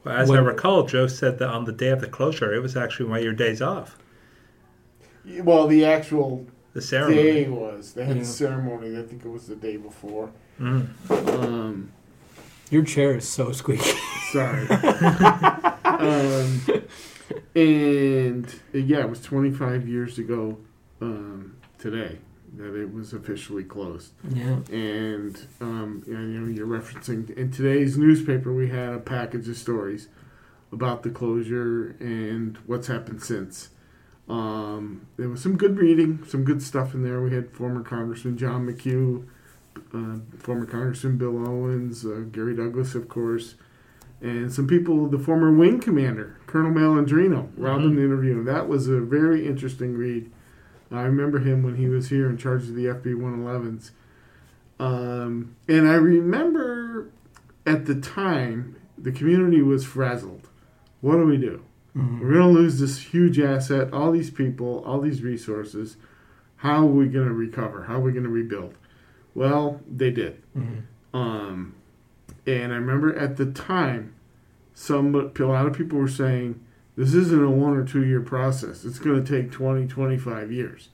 [0.04, 2.78] Well, as I recall, Joe said that on the day of the closure, it was
[2.78, 3.98] actually one of your days off.
[5.44, 7.22] Well, the actual The ceremony.
[7.24, 7.94] day was.
[7.94, 8.22] They had Yeah.
[8.24, 8.98] the ceremony.
[8.98, 10.30] I think it was the day before.
[10.60, 10.90] Mm.
[11.44, 11.92] Um,
[12.70, 13.92] your chair is so squeaky.
[14.32, 14.68] sorry.
[15.86, 16.62] um,
[17.56, 20.58] and yeah, it was 25 years ago
[21.02, 22.20] um, today
[22.58, 24.12] that it was officially closed.
[24.34, 24.58] yeah.
[24.72, 30.08] and um, you know you're referencing in today's newspaper we had a package of stories
[30.72, 33.70] about the closure and what's happened since.
[34.28, 37.20] Um, there was some good reading, some good stuff in there.
[37.22, 39.26] We had former Congressman John McHugh,
[39.94, 43.56] uh, former Congressman Bill Owens, uh, Gary Douglas, of course,
[44.22, 45.08] and some people.
[45.08, 48.44] The former wing commander, Colonel Malandrino, Robin interview.
[48.44, 50.32] That was a very interesting read.
[50.92, 53.92] I remember him when he was here in charge of the FB 111s.
[54.80, 57.10] Um, and I remember
[57.66, 60.48] at the time the community was frazzled.
[61.02, 61.62] What do we do?
[61.96, 62.22] Mhm.
[62.22, 65.98] We're going to lose this huge asset, all these people, all these resources.
[66.58, 67.84] How are we going to recover?
[67.84, 68.74] How are we going to rebuild?
[69.36, 70.42] Well, they did.
[70.58, 70.82] Mhm.
[71.14, 71.74] Um,
[72.46, 74.14] and I remember at the time,
[74.74, 76.60] some a lot of people were saying
[76.96, 78.84] this isn't a one or two year process.
[78.86, 80.90] It's going to take 20, 25 years.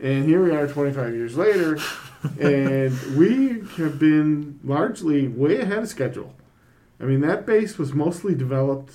[0.00, 1.78] And here we are 25 years later,
[2.40, 6.34] and we have been largely way ahead of schedule.
[7.00, 8.94] I mean, that base was mostly developed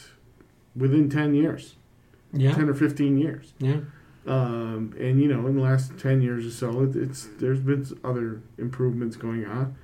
[0.76, 1.76] within 10 years,
[2.34, 2.54] Yeah.
[2.54, 3.54] 10 or 15 years.
[3.60, 3.78] Yeah.
[4.28, 7.86] Um, and you know, in the last ten years or so, it, it's there's been
[8.04, 9.76] other improvements going on,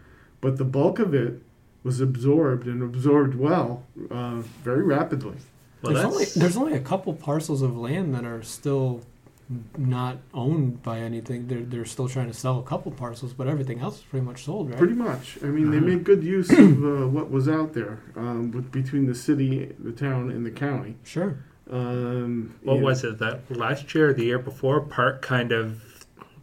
[0.41, 1.41] but the bulk of it
[1.83, 5.35] was absorbed and absorbed well, uh, very rapidly.
[5.81, 9.01] Well, there's only there's only a couple parcels of land that are still
[9.77, 11.47] not owned by anything.
[11.47, 14.43] They're they're still trying to sell a couple parcels, but everything else is pretty much
[14.45, 14.77] sold, right?
[14.77, 15.37] Pretty much.
[15.43, 15.85] I mean, they Uh-huh.
[15.87, 19.91] made good use of uh, what was out there um, with between the city, the
[19.91, 20.95] town, and the county.
[21.03, 21.37] Sure.
[21.69, 24.81] Um, what was it that last year or the year before?
[24.81, 25.81] Park kind of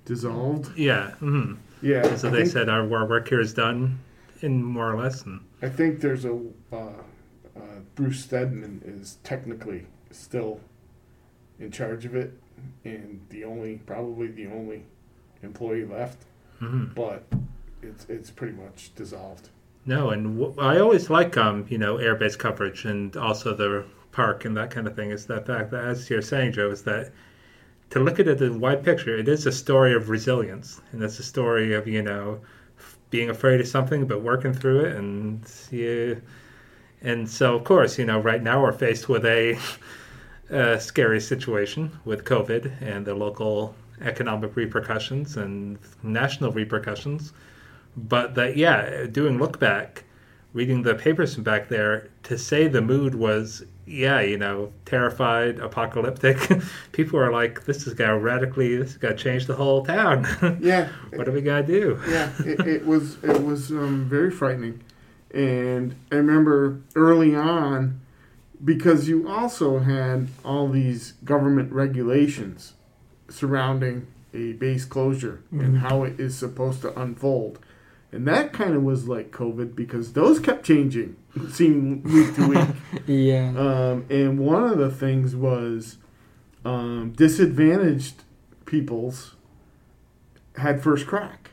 [0.05, 0.77] dissolved?
[0.77, 1.13] yeah.
[1.21, 1.59] Mm.
[1.83, 2.17] Yeah.
[2.17, 3.99] So I they think, said our, our work here is done,
[4.41, 5.23] in more or less.
[5.23, 6.39] And I think there's a
[6.73, 6.77] uh,
[7.57, 7.61] uh,
[7.95, 10.61] Bruce Stedman is technically still
[11.59, 12.33] in charge of it,
[12.85, 14.85] and the only probably the only
[15.43, 16.25] employee left,
[16.61, 16.95] mhm.
[16.95, 17.25] but
[17.83, 19.51] it's it's pretty much dissolved.
[19.87, 24.45] no, and w- I always like um you know airbase coverage and also the park
[24.45, 25.11] and that kind of thing.
[25.11, 27.13] Is that fact that as you're saying, Joe, is that
[27.91, 31.03] to look at it in the wide picture, it is a story of resilience, and
[31.03, 32.41] it's a story of you know
[33.11, 36.21] being afraid of something but working through it, and you,
[37.03, 39.59] and so of course you know right now we're faced with a,
[40.51, 47.33] a scary situation with COVID and the local economic repercussions and national repercussions,
[47.97, 50.05] but that yeah, doing look back,
[50.53, 55.59] reading the papers from back there to say the mood was yeah, you know, terrified,
[55.59, 56.39] apocalyptic.
[56.93, 60.27] People are like, this is gonna radically, this is gonna change the whole town.
[60.61, 61.99] Yeah, what are we gonna do?
[62.09, 64.81] yeah, it, it was it was um, very frightening,
[65.35, 68.01] and I remember early on
[68.65, 72.75] because you also had all these government regulations
[73.29, 75.79] surrounding a base closure and Mhm.
[75.79, 77.59] how it is supposed to unfold,
[78.13, 81.17] And that kind of was like COVID because those kept changing,
[81.51, 82.69] seemed week to week.
[83.07, 83.49] Yeah.
[83.57, 85.99] Um, and one of the things was
[86.65, 88.23] um, disadvantaged
[88.67, 89.35] peoples
[90.57, 91.51] had first crack.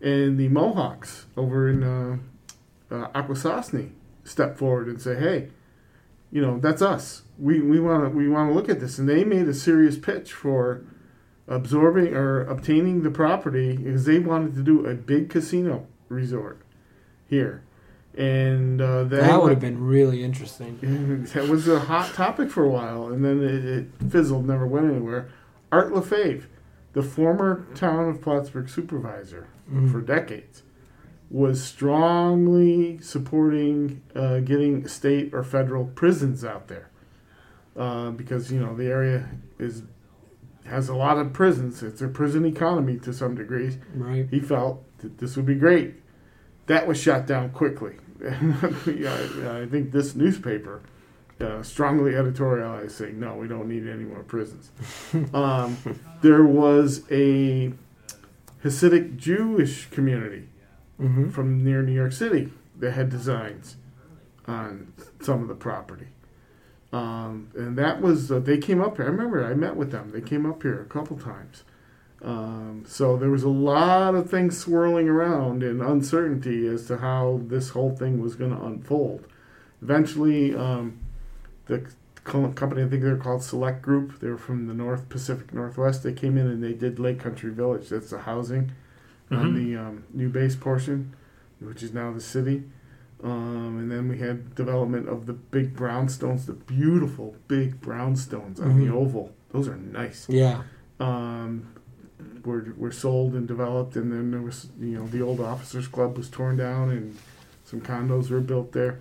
[0.00, 2.18] And the Mohawks over in uh,
[2.90, 3.90] uh, Akwesasne
[4.24, 5.48] stepped forward and said, "Hey,
[6.30, 7.22] you know that's us.
[7.38, 9.98] We we want to we want to look at this." And they made a serious
[9.98, 10.84] pitch for
[11.48, 16.60] absorbing or obtaining the property because they wanted to do a big casino resort
[17.28, 17.62] here,
[18.16, 20.78] and uh, that, that would have been really interesting.
[21.34, 24.86] that was a hot topic for a while, and then it, it fizzled, never went
[24.90, 25.28] anywhere.
[25.72, 26.46] Art Lefebvre,
[26.94, 29.92] the former town of Plattsburgh supervisor Mhm.
[29.92, 30.62] for decades,
[31.30, 36.88] was strongly supporting uh, getting state or federal prisons out there
[37.76, 39.28] uh, because you know the area
[39.58, 39.82] is
[40.68, 41.82] has a lot of prisons.
[41.82, 43.78] It's a prison economy to some degree.
[43.94, 44.26] Right.
[44.30, 45.94] He felt that this would be great.
[46.66, 47.96] That was shot down quickly.
[48.24, 50.82] I, I think this newspaper
[51.40, 54.70] uh, strongly editorialized saying, no, we don't need any more prisons.
[55.34, 55.76] um,
[56.20, 57.72] there was a
[58.64, 60.48] Hasidic Jewish community
[61.00, 61.28] Mm-hmm.
[61.30, 63.76] from near New York City that had designs
[64.48, 66.08] on some of the property.
[66.92, 69.06] Um, and that was, uh, they came up here.
[69.06, 70.10] I remember I met with them.
[70.12, 71.64] They came up here a couple times.
[72.22, 77.40] Um, so there was a lot of things swirling around and uncertainty as to how
[77.46, 79.26] this whole thing was going to unfold.
[79.82, 80.98] Eventually, um,
[81.66, 81.86] the
[82.24, 86.02] co- company, I think they're called Select Group, they're from the North Pacific Northwest.
[86.02, 87.90] They came in and they did Lake Country Village.
[87.90, 88.72] That's the housing
[89.30, 89.54] on Mhm.
[89.54, 91.14] the um, new base portion,
[91.60, 92.64] which is now the city.
[93.22, 98.78] Um, and then we had development of the big brownstones, the beautiful big brownstones on
[98.78, 98.92] the Mhm.
[98.94, 99.32] oval.
[99.50, 100.26] Those are nice.
[100.28, 100.62] Yeah.
[101.00, 101.62] Um,
[102.44, 106.16] were were sold and developed, and then there was you know the old officers club
[106.16, 107.16] was torn down, and
[107.64, 108.98] some condos were built there.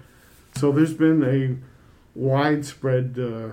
[0.56, 1.58] So there's been a
[2.20, 3.50] widespread uh,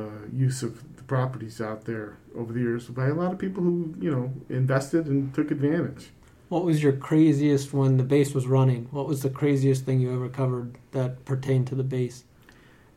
[0.00, 3.62] uh, use of the properties out there over the years by a lot of people
[3.62, 6.10] who you know invested and took advantage.
[6.52, 8.86] What was your craziest when the base was running?
[8.90, 12.24] What was the craziest thing you ever covered that pertained to the base?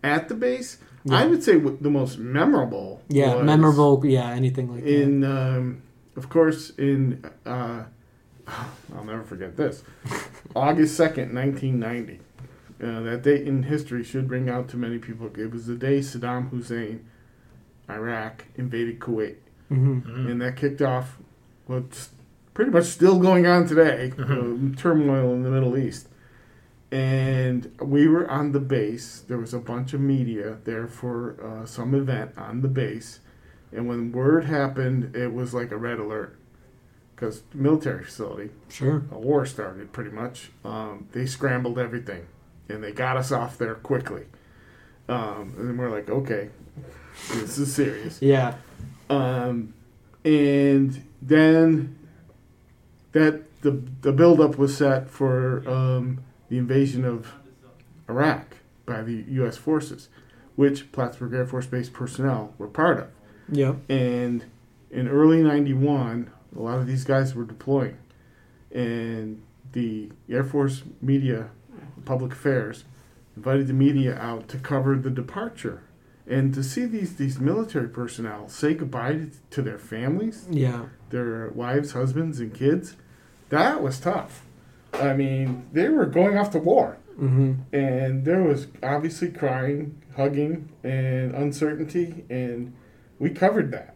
[0.03, 1.19] At the base, Yeah.
[1.19, 3.01] I would say the most memorable.
[3.07, 4.05] Yeah, was memorable.
[4.05, 5.01] Yeah, anything like that.
[5.01, 5.81] in um,
[6.17, 7.83] of course in uh,
[8.93, 9.83] I'll never forget this
[10.55, 12.19] August 2nd 1990
[12.83, 15.99] uh, that date in history should bring out to many people it was the day
[15.99, 17.05] Saddam Hussein
[17.89, 19.37] Iraq invaded Kuwait
[19.69, 20.29] hmm Mm.
[20.31, 21.17] and that kicked off
[21.67, 22.09] what's
[22.55, 26.07] pretty much still going on today uh, turmoil in the Middle East.
[26.91, 29.23] And we were on the base.
[29.27, 33.19] There was a bunch of media there for uh, some event on the base.
[33.71, 36.39] And when word happened it was like a red alert.
[37.15, 38.49] Because military facility.
[38.69, 39.03] Sure.
[39.11, 40.51] a war started pretty much.
[40.63, 42.25] Um, they scrambled everything.
[42.67, 44.23] And they got us off there quickly.
[45.07, 46.49] Um, and then we're like okay
[47.33, 48.21] this is serious.
[48.21, 48.55] Yeah.
[49.09, 49.73] um,
[50.23, 51.95] and then
[53.15, 57.31] that the the buildup was set for um, the invasion of
[58.09, 59.55] Iraq by the U.S.
[59.57, 60.09] forces,
[60.55, 63.07] which Plattsburgh Air Force Base personnel were part of.
[63.49, 63.77] Yep.
[63.89, 64.43] And
[64.91, 67.97] in early '91, a lot of these guys were deploying,
[68.71, 69.41] and
[69.71, 71.49] the Air Force media,
[72.03, 72.83] public affairs,
[73.37, 75.81] invited the media out to cover the departure.
[76.27, 80.85] And to see these, these military personnel say goodbye to, to their families, Yeah.
[81.11, 82.95] their wives, husbands, and kids,
[83.49, 84.43] that was tough.
[84.93, 90.69] I mean, they were going off to war, hmm and there was obviously crying, hugging,
[90.83, 92.73] and uncertainty, and
[93.19, 93.95] we covered that.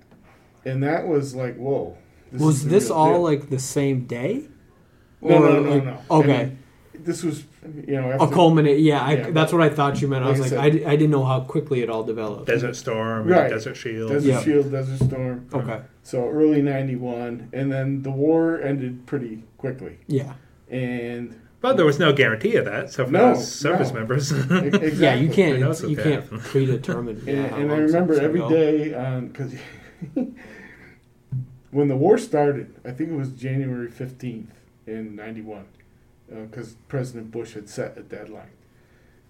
[0.65, 1.97] And that was like, whoa.
[2.33, 3.21] is Was this all deal.
[3.23, 4.49] like the same day?
[5.21, 6.01] No, or, no, no, like- no.
[6.11, 6.57] okay.
[6.99, 7.43] I mean, this was,
[7.87, 8.79] you know, A culminate.
[8.79, 10.23] Yeah, I, Yeah, that's what I thought you meant.
[10.25, 12.47] I like was I like, said- I, I didn't know how quickly it all developed.
[12.47, 13.49] Desert Storm, Right.
[13.49, 14.11] Desert Shield.
[14.11, 14.41] Desert Yeah.
[14.41, 15.47] Shield, Desert Storm.
[15.53, 15.81] Okay.
[16.03, 19.99] So early '91, and then the war ended pretty quickly.
[20.07, 20.33] Yeah.
[20.69, 22.91] And But there was no guarantee of that.
[22.91, 23.99] So for No, those service no.
[23.99, 24.91] members, exactly.
[24.93, 25.59] Yeah, you can't.
[25.59, 26.41] knows you what can't happened.
[26.51, 27.23] predetermine.
[27.25, 28.55] yeah, And, how and I remember something's every gonna go.
[28.55, 29.53] day um, because
[31.71, 34.47] when the war started, I think it was January 15th
[34.87, 35.65] in 91,
[36.29, 38.51] because President Bush had set a deadline.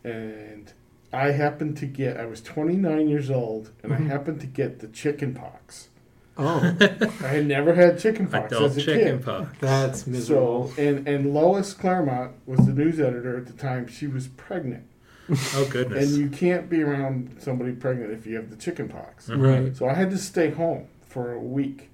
[0.03, 0.71] And
[1.11, 3.95] I happened to get, I was 29 years old, and Mhm.
[3.95, 5.89] I happened to get the chicken pox.
[6.37, 6.75] Oh,
[7.21, 9.25] I had never had chicken pox adult as a chicken kid.
[9.25, 9.49] pox.
[9.59, 10.69] that's miserable.
[10.69, 13.87] So, and, and Lois Clermont was the news editor at the time.
[13.87, 14.85] She was pregnant.
[15.55, 16.09] Oh goodness.
[16.09, 19.27] And you can't be around somebody pregnant if you have the chicken pox.
[19.29, 19.41] Mhm.
[19.65, 19.75] Right.
[19.75, 21.89] So I had to stay home for a week.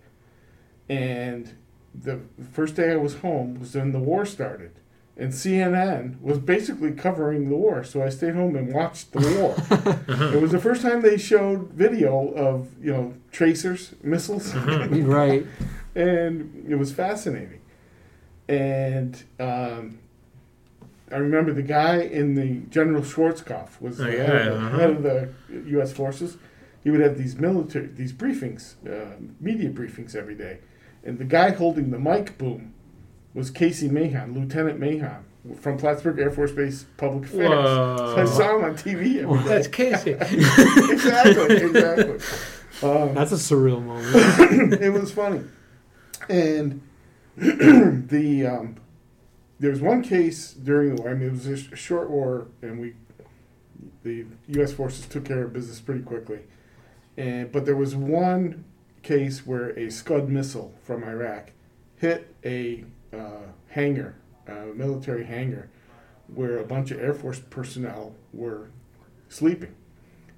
[0.89, 1.53] And
[1.93, 2.19] the
[2.51, 4.71] first day I was home was when the war started.
[5.17, 9.55] And CNN was basically covering the war, so I stayed home and watched the war.
[10.33, 15.45] it was the first time they showed video of you know tracers, missiles, right.
[15.95, 17.61] and it was fascinating.
[18.49, 19.99] And um,
[21.11, 24.65] I remember the guy in the General Schwarzkopf was Oh, the yeah, head, of the,
[24.67, 24.77] uh-huh.
[24.79, 25.29] head of the
[25.71, 25.93] U.S.
[25.93, 26.37] forces.
[26.83, 30.59] He would have these military, these briefings, uh, media briefings every day,
[31.05, 32.73] and the guy holding the mic boom
[33.35, 35.25] was Casey Mahon, Lieutenant Mahon
[35.59, 37.49] from Plattsburgh Air Force Base Public Affairs.
[37.49, 39.43] So I saw him on TV every day.
[39.43, 40.11] That's Casey.
[40.91, 42.19] exactly, exactly.
[42.81, 44.73] Um, That's a surreal moment.
[44.81, 45.41] it was funny.
[46.29, 46.81] And
[47.37, 48.77] the um,
[49.59, 51.11] there was one case during the war.
[51.11, 52.93] I mean, it was a sh- short war, and we
[54.03, 54.73] the U.S.
[54.73, 56.39] forces took care of business pretty quickly.
[57.17, 58.65] And but there was one
[59.03, 61.51] case where a Scud missile from Iraq
[61.97, 62.85] hit a
[63.19, 64.15] uh, hangar,
[64.47, 65.69] a military hangar,
[66.27, 68.69] where a bunch of Air Force personnel were
[69.29, 69.75] sleeping,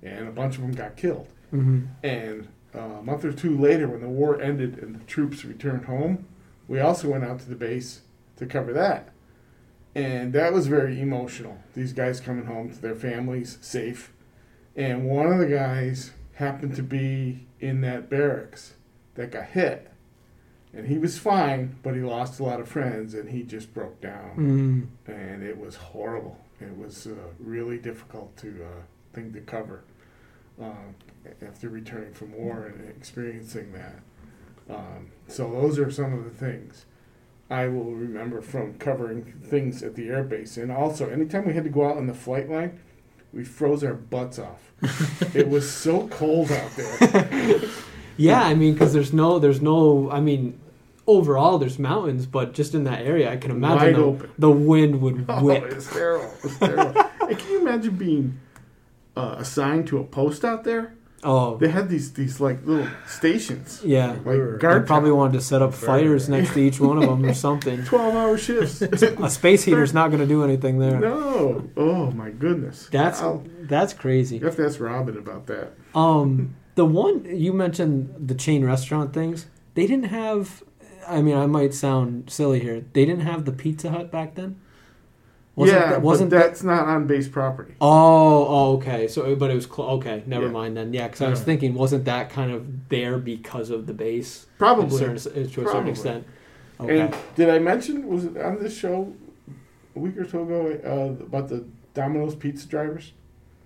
[0.03, 1.27] and a bunch of them got killed.
[1.49, 5.45] hmm And uh, a month or two later, when the war ended and the troops
[5.45, 6.25] returned home,
[6.67, 8.01] we also went out to the base
[8.35, 9.09] to cover that.
[9.95, 11.57] And that was very emotional.
[11.73, 14.11] These guys coming home to their families safe.
[14.75, 18.73] And one of the guys happened to be in that barracks
[19.15, 19.91] that got hit.
[20.77, 23.99] And he was fine, but he lost a lot of friends and he just broke
[23.99, 26.37] down mm and it was horrible.
[26.59, 28.81] It was uh, really difficult to uh,
[29.13, 29.83] thing to cover
[30.61, 30.95] um,
[31.41, 33.99] after returning from war and experiencing that.
[34.69, 36.85] Um, so those are some of the things
[37.49, 40.61] I will remember from covering things at the airbase.
[40.61, 42.79] And also, anytime we had to go out on the flight line,
[43.31, 44.71] we froze our butts off.
[45.35, 47.61] it was so cold out there.
[48.17, 50.59] Yeah, I mean, because there's no, there's no, I mean,
[51.07, 55.25] overall there's mountains, but just in that area, I can imagine the, the wind would
[55.29, 55.63] Oh, whip.
[55.65, 56.31] it's terrible.
[56.43, 57.01] It's terrible.
[57.21, 58.39] and can you imagine being
[59.15, 60.93] uh, assigned to a post out there?
[61.23, 64.11] Oh, They had these these like little stations, yeah.
[64.11, 67.09] like They They guard probably wanted to set up fires next to each one of
[67.09, 67.83] them or something.
[67.85, 68.81] twelve hour shifts.
[68.83, 70.99] A space heater's not going to do anything there.
[70.99, 72.87] no, oh my goodness.
[72.91, 74.37] That's I'll- that's crazy.
[74.37, 75.73] you have to ask Robin about that.
[75.95, 80.63] Um, the one you mentioned, the chain restaurant things, they didn't have.
[81.07, 82.83] I mean, I might sound silly here.
[82.93, 84.59] They didn't have the Pizza Hut back then.
[85.55, 87.73] yeah, that- wasn't but that- that's not on base property.
[87.81, 89.07] Oh, oh, okay.
[89.07, 90.23] So, but it was clo- okay.
[90.27, 90.51] Never Yeah.
[90.51, 90.93] mind then.
[90.93, 94.41] Yeah, because I was thinking, wasn't that kind of there because of the base?
[94.41, 94.97] To a Probably.
[94.97, 96.25] certain, to a certain extent.
[96.79, 96.99] Okay.
[96.99, 99.11] And did I mention was it on this show
[99.95, 101.63] a week or two ago uh, about the
[101.95, 103.13] Domino's pizza drivers?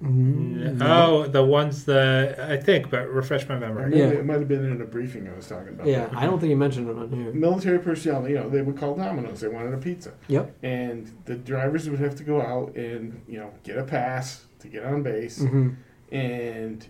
[0.02, 0.82] Mhm.
[0.82, 3.98] Oh, the ones that I think, but refresh my memory.
[3.98, 4.08] Yeah.
[4.08, 5.86] It might have been in a briefing I was talking about.
[5.88, 7.32] Yeah, I don't think you mentioned it on here.
[7.34, 9.42] Military personnel, you know, they would call Domino's.
[9.42, 10.12] They wanted a pizza.
[10.28, 10.56] Yep.
[10.64, 14.68] And the drivers would have to go out and, you know, get a pass to
[14.68, 15.42] get on base.
[15.42, 15.70] hmm
[16.12, 16.86] And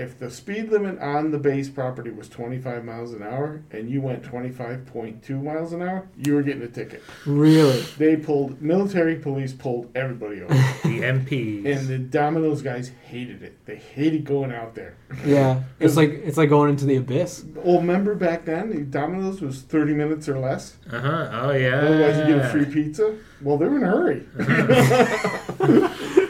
[0.00, 4.00] if the speed limit on the base property was 25 miles an hour and you
[4.00, 7.02] went 25.2 miles an hour, you were getting a ticket.
[7.26, 7.82] Really?
[7.98, 10.54] They pulled, military police pulled everybody over.
[10.90, 11.66] The MPs.
[11.66, 13.64] and the Domino's guys hated it.
[13.64, 14.96] They hated going out there.
[15.24, 15.62] Yeah.
[15.78, 17.44] It's like it's like going into the abyss.
[17.54, 20.76] Well, remember back then, the Domino's was 30 minutes or less.
[20.90, 21.30] uh huh.
[21.32, 21.76] Oh yeah.
[21.80, 23.16] Otherwise, you get a free pizza.
[23.40, 24.26] Well, they were in a hurry.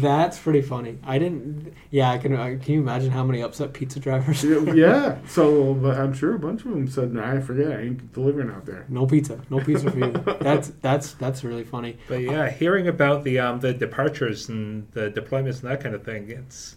[0.00, 0.98] That's pretty funny.
[1.04, 1.72] I didn't.
[1.90, 2.36] Yeah, I can.
[2.60, 4.44] Can you imagine how many upset pizza drivers?
[4.44, 5.18] yeah.
[5.26, 7.72] So but I'm sure a bunch of them said, nah, I forget.
[7.72, 8.86] I ain't delivering out there.
[8.88, 9.40] No pizza.
[9.50, 10.12] No pizza for you.
[10.40, 11.98] That's that's that's really funny.
[12.08, 16.04] But yeah, hearing about the um the departures and the deployments and that kind of
[16.04, 16.76] thing, it's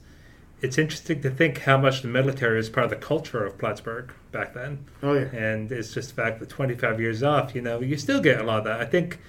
[0.61, 4.13] it's interesting to think how much the military is part of the culture of Plattsburgh
[4.31, 4.85] back then.
[5.01, 5.25] Oh, yeah.
[5.33, 8.43] And it's just the fact that 25 years off, you know, you still get a
[8.43, 8.79] lot of that.
[8.79, 9.19] I think,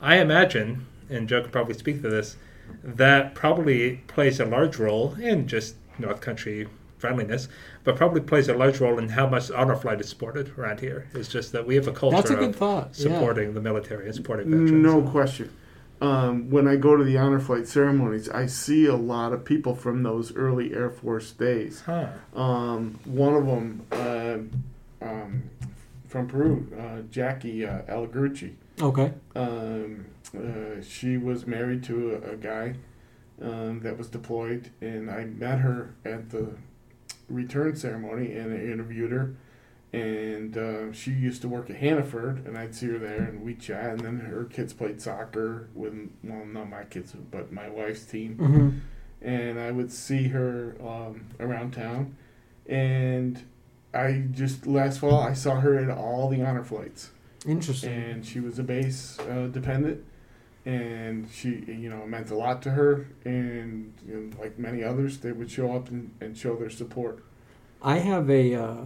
[0.00, 2.36] I imagine, and Joe could probably speak to this,
[2.82, 6.68] that probably plays a large role in just North Country
[6.98, 7.48] friendliness,
[7.82, 11.08] but probably plays a large role in how much honor flight is supported around here.
[11.14, 12.90] It's just that we have a culture That's a good of thought.
[12.94, 13.04] Yeah.
[13.04, 14.70] supporting the military and supporting veterans.
[14.70, 15.50] No question.
[16.02, 19.74] Um, when I go to the honor flight ceremonies, I see a lot of people
[19.74, 21.82] from those early Air Force days.
[21.84, 22.08] Huh.
[22.34, 25.42] Um, one of them uh, um,
[26.06, 28.54] from Peru, uh, Jackie uh, Alagrucci.
[28.80, 29.12] Okay.
[29.34, 30.06] Um,
[30.36, 32.74] uh, she was married to a, a guy
[33.42, 36.54] um, that was deployed, and I met her at the
[37.28, 39.34] return ceremony and I interviewed her.
[39.92, 43.60] And uh, she used to work at Hannaford, and I'd see her there, and we'd
[43.60, 43.86] chat.
[43.86, 48.36] And then her kids played soccer with, well, not my kids, but my wife's team
[48.36, 48.70] hmm
[49.22, 52.16] and I would see her um, around town.
[52.66, 53.44] And
[53.92, 57.10] I just last fall I saw her at all the honor flights,
[57.46, 57.92] Interesting.
[57.92, 60.04] and she was a base uh, dependent,
[60.66, 65.18] and she you know meant a lot to her, and you know, like many others,
[65.18, 67.24] they would show up and, and show their support.
[67.82, 68.54] I have a.
[68.54, 68.84] Uh,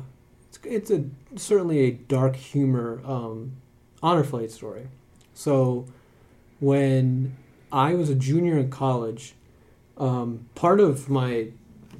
[0.49, 1.05] it's, it's a
[1.37, 3.57] certainly a dark humor um,
[4.03, 4.89] honor flight story.
[5.35, 5.87] So,
[6.61, 7.37] when
[7.73, 9.35] I was a junior in college,
[9.99, 11.49] um, part of my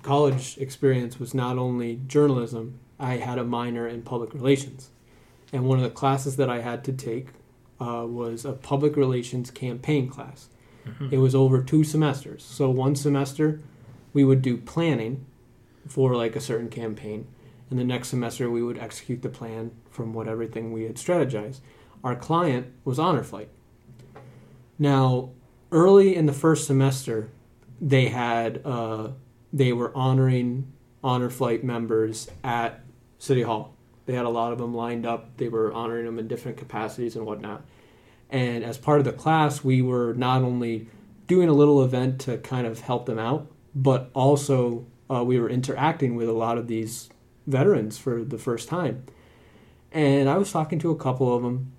[0.03, 2.79] college experience was not only journalism.
[3.01, 4.91] I had a minor in public relations,
[5.55, 7.29] and one of the classes that I had to take
[7.81, 10.49] uh, was a public relations campaign class.
[11.11, 12.43] It was over two semesters.
[12.43, 13.61] So one semester,
[14.13, 15.25] we would do planning
[15.89, 17.27] for like a certain campaign,
[17.71, 21.61] and the next semester we would execute the plan from what everything we had strategized.
[22.03, 23.49] Our client was Honor Flight.
[24.79, 25.31] Now,
[25.73, 27.31] early in the first semester,
[27.81, 29.13] they had uh,
[29.53, 32.81] they were honoring Honor Flight members at
[33.19, 33.75] City Hall.
[34.07, 35.37] They had a lot of them lined up.
[35.37, 37.65] They were honoring them in different capacities and whatnot.
[38.31, 40.89] And as part of the class, we were not only
[41.27, 45.49] doing a little event to kind of help them out, but also uh, we were
[45.49, 47.09] interacting with a lot of these
[47.47, 49.05] veterans for the first time.
[49.93, 51.73] And I was talking to a couple of them,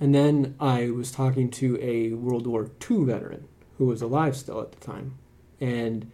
[0.00, 3.46] and then I was talking to a World War II veteran
[3.78, 5.18] who was alive still at the time.
[5.60, 6.10] And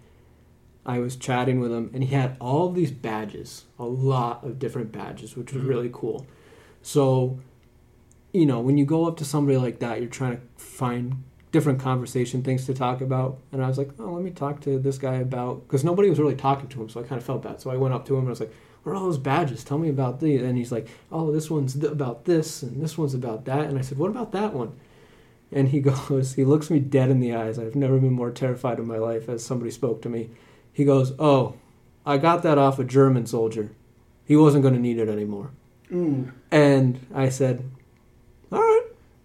[0.84, 4.58] I was chatting with him, and he had all of these badges, a lot of
[4.58, 5.70] different badges, which was mm-hmm.
[5.70, 6.26] really cool.
[6.82, 7.38] So,
[8.32, 11.22] you know, when you go up to somebody like that, you're trying to find
[11.52, 13.38] different conversation things to talk about.
[13.52, 16.18] And I was like, oh, let me talk to this guy about, because nobody was
[16.18, 17.60] really talking to him, so I kind of felt bad.
[17.60, 19.64] So I went up to him and I was like, what are all those badges?
[19.64, 20.40] Tell me about these.
[20.40, 23.66] And he's like, oh, this one's th- about this, and this one's about that.
[23.66, 24.72] And I said, what about that one?
[25.52, 27.58] And he goes, he looks me dead in the eyes.
[27.58, 30.30] I've never been more terrified in my life as somebody spoke to me.
[30.72, 31.54] He goes, oh,
[32.06, 33.70] I got that off a German soldier.
[34.24, 35.50] He wasn't going to need it anymore.
[35.92, 37.68] Ooh, And I said,
[38.52, 38.82] all right,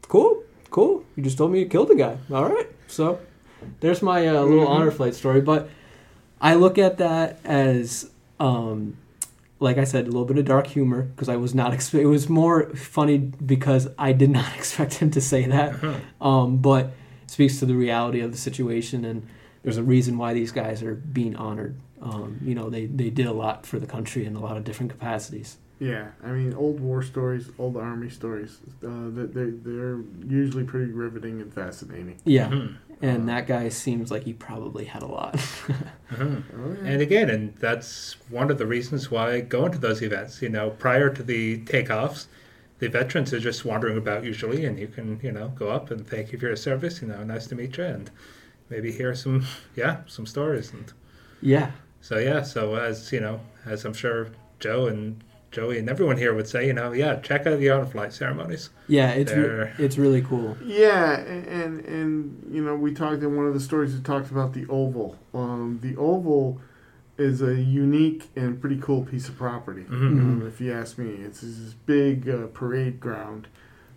[0.07, 1.03] cool, cool.
[1.15, 2.17] You just told me you killed a guy.
[2.31, 2.67] All right.
[2.87, 3.19] So
[3.79, 4.69] there's my uh, little Mhm.
[4.69, 5.41] honor flight story.
[5.41, 5.69] But
[6.41, 8.97] I look at that as, um,
[9.59, 12.07] like I said, a little bit of dark humor because I was not, expe- it
[12.07, 15.75] was more funny because I did not expect him to say that.
[16.19, 16.91] Um, but
[17.27, 19.27] speaks to the reality of the situation and
[19.65, 21.75] there's a reason why these guys are being honored.
[22.01, 24.63] Um, you know, they, they did a lot for the country in a lot of
[24.63, 25.57] different capacities.
[25.79, 26.09] yeah.
[26.23, 28.59] I mean, old war stories, old army stories.
[28.81, 32.17] Uh, they, they they're usually pretty riveting and fascinating.
[32.23, 32.47] Yeah.
[32.49, 32.75] Mhm.
[33.01, 35.33] And that guy seems like he probably had a lot.
[36.11, 36.43] Mhm.
[36.55, 36.89] Oh, yeah.
[36.91, 40.69] And again, and that's one of the reasons why going to those events, you know,
[40.69, 42.27] prior to the takeoffs,
[42.79, 46.05] the veterans are just wandering about usually, and you can, you know, go up and
[46.07, 47.01] thank you for your service.
[47.01, 48.11] You know, nice to meet you, and
[48.69, 49.45] maybe hear some,
[49.75, 50.71] yeah, some stories.
[50.71, 50.91] And
[51.41, 51.71] yeah.
[52.01, 55.23] so, yeah, so as you know, as I'm sure Joe and
[55.55, 58.71] Joey and everyone here would say, you know, yeah, check out the honor flight ceremonies.
[58.89, 60.57] Yeah, it's re- it's really cool.
[60.61, 64.31] Yeah, and, and and you know we talked in one of the stories we talked
[64.31, 65.17] about the oval.
[65.33, 66.59] Um, the oval
[67.17, 69.83] is a unique and pretty cool piece of property.
[69.83, 70.19] Mhm.
[70.19, 73.47] Um, if you ask me, it's this big uh, parade ground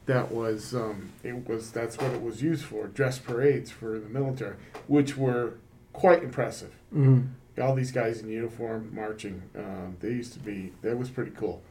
[0.09, 4.09] that was um, it was that's what it was used for dress parades for the
[4.09, 4.57] military,
[4.89, 5.53] which were
[5.93, 6.73] quite impressive.
[6.91, 7.21] hmm
[7.61, 9.43] All these guys in uniform marching.
[9.57, 11.63] Um, they used to be that was pretty cool.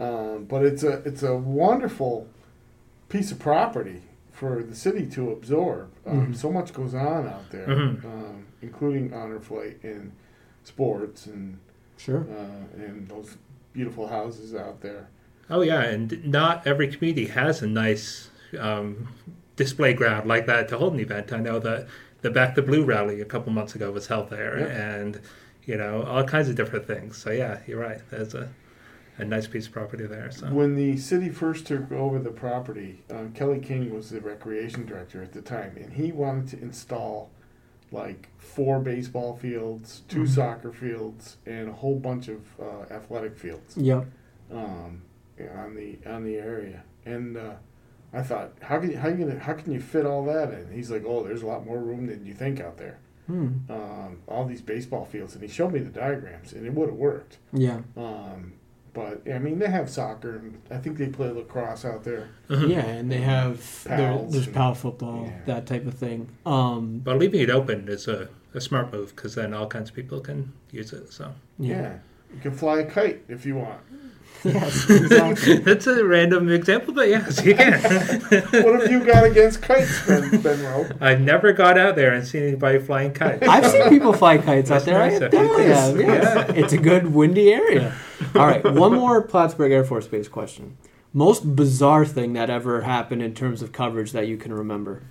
[0.00, 2.26] Um, but it's a it's a wonderful
[3.08, 4.02] piece of property
[4.32, 5.88] for the city to absorb.
[6.04, 6.36] Um, Mhm.
[6.36, 8.04] So much goes on out there, Mhm.
[8.04, 10.10] um, including honor flight and
[10.64, 11.58] sports and
[11.96, 12.26] Sure.
[12.28, 13.36] uh, and those
[13.72, 15.06] beautiful houses out there.
[15.52, 19.08] Oh yeah, and not every community has a nice um,
[19.56, 21.30] display ground like that to hold an event.
[21.30, 21.86] I know that
[22.22, 24.70] the Back the Blue rally a couple months ago was held there, Yep.
[24.70, 25.20] and
[25.66, 27.18] you know all kinds of different things.
[27.18, 28.00] So yeah, you're right.
[28.10, 28.48] There's a
[29.18, 30.30] a nice piece of property there.
[30.30, 34.86] So When the city first took over the property, um, Kelly King was the recreation
[34.86, 37.30] director at the time, and he wanted to install
[37.90, 40.28] like four baseball fields, 2 Mhm.
[40.28, 44.06] soccer fields, and a whole bunch of uh, athletic fields Yep.
[44.50, 45.02] um,
[45.48, 46.82] on the on the area.
[47.04, 47.54] And uh,
[48.12, 50.70] I thought, how can you, how you gonna, how can you fit all that in?
[50.72, 52.98] He's like, oh, there's a lot more room than you think out there.
[53.26, 53.48] Hmm.
[53.70, 56.98] Um, all these baseball fields, and he showed me the diagrams, and it would have
[56.98, 57.38] worked.
[57.52, 57.80] Yeah.
[57.96, 58.54] Um,
[58.94, 62.28] but I mean, they have soccer, and I think they play lacrosse out there.
[62.50, 65.40] Yeah, and they have there, Pals there's and- pal football, yeah.
[65.46, 66.28] that type of thing.
[66.44, 69.96] Um, but leaving it open is a, a smart move because then all kinds of
[69.96, 71.10] people can use it.
[71.12, 71.80] So yeah.
[71.80, 71.98] Yeah,
[72.34, 73.80] you can fly a kite if you want.
[74.44, 75.58] Yes, exactly.
[75.58, 77.72] That's a random example, but yes, you can.
[77.80, 80.88] what have you got against kites, Ben, ben Rowe?
[81.00, 83.46] I never got out there and seen anybody flying kites.
[83.46, 84.98] I've seen people fly kites out there.
[84.98, 86.00] nice I definitely have.
[86.00, 86.06] Yeah.
[86.06, 86.50] yes.
[86.56, 87.94] It's a good windy area.
[88.34, 90.76] All right, one more Plattsburgh Air Force Base question.
[91.12, 95.02] Most bizarre thing that ever happened in terms of coverage that you can remember?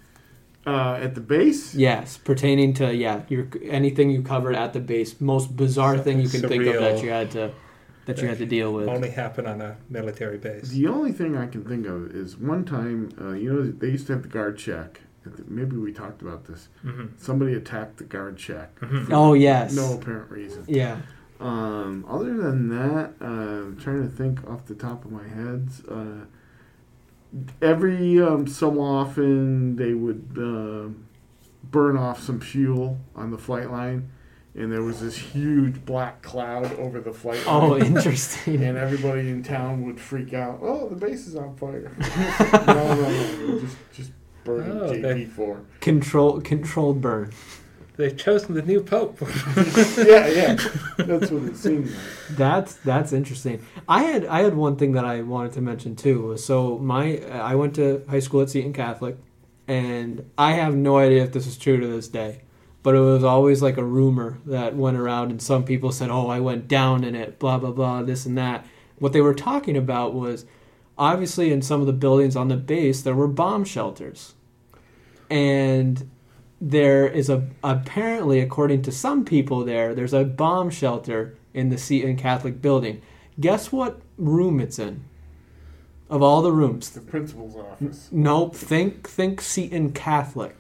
[0.66, 1.74] Uh, at the base?
[1.74, 5.20] Yes, pertaining to yeah, your anything you covered at the base.
[5.20, 7.52] Most bizarre thing you can think of that you had to
[8.06, 8.88] that you had to deal with.
[8.88, 10.70] Only happen on a military base.
[10.70, 14.08] The only thing I can think of is one time, uh, you know, they used
[14.08, 15.02] to have the guard check.
[15.48, 16.68] Maybe we talked about this.
[16.82, 18.80] hmm Somebody attacked the guard check.
[18.82, 19.12] Mhm.
[19.12, 19.76] Oh yes.
[19.76, 20.64] No apparent reason.
[20.68, 20.98] Yeah.
[21.40, 25.70] Um, other than that, uh, I'm trying to think off the top of my head.
[25.90, 26.26] Uh,
[27.62, 30.90] every um, so often, they would uh,
[31.64, 34.10] burn off some fuel on the flight line,
[34.56, 37.72] and there was this huge black cloud over the flight line.
[37.72, 38.64] Oh, interesting.
[38.64, 40.60] and everybody in town would freak out.
[40.62, 41.92] Oh, the base is on fire!
[42.68, 44.12] no, no, no, just just
[44.44, 45.62] burning Oh, JP four.
[45.80, 47.32] Control controlled burn.
[47.98, 49.20] They've chosen the new pope.
[49.98, 50.56] yeah, yeah,
[50.98, 51.92] that's what it seems.
[51.92, 52.38] like.
[52.38, 53.64] That's that's interesting.
[53.88, 56.38] I had I had one thing that I wanted to mention too.
[56.38, 59.18] So my I went to high school at Seton Catholic,
[59.68, 62.42] and I have no idea if this is true to this day,
[62.82, 66.28] but it was always like a rumor that went around, and some people said, "Oh,
[66.28, 68.66] I went down in it," blah blah blah, this and that.
[69.00, 70.46] What they were talking about was
[70.98, 74.34] obviously in some of the buildings on the base there were bomb shelters,
[75.30, 76.10] and
[76.62, 81.78] there is a apparently according to some people there there's a bomb shelter in the
[81.78, 83.02] Seton Catholic building.
[83.40, 85.04] Guess what room it's in?
[86.10, 86.92] Of all the rooms.
[86.92, 88.10] The principal's office.
[88.12, 88.56] Nope.
[88.56, 90.60] Think think Seton Catholic.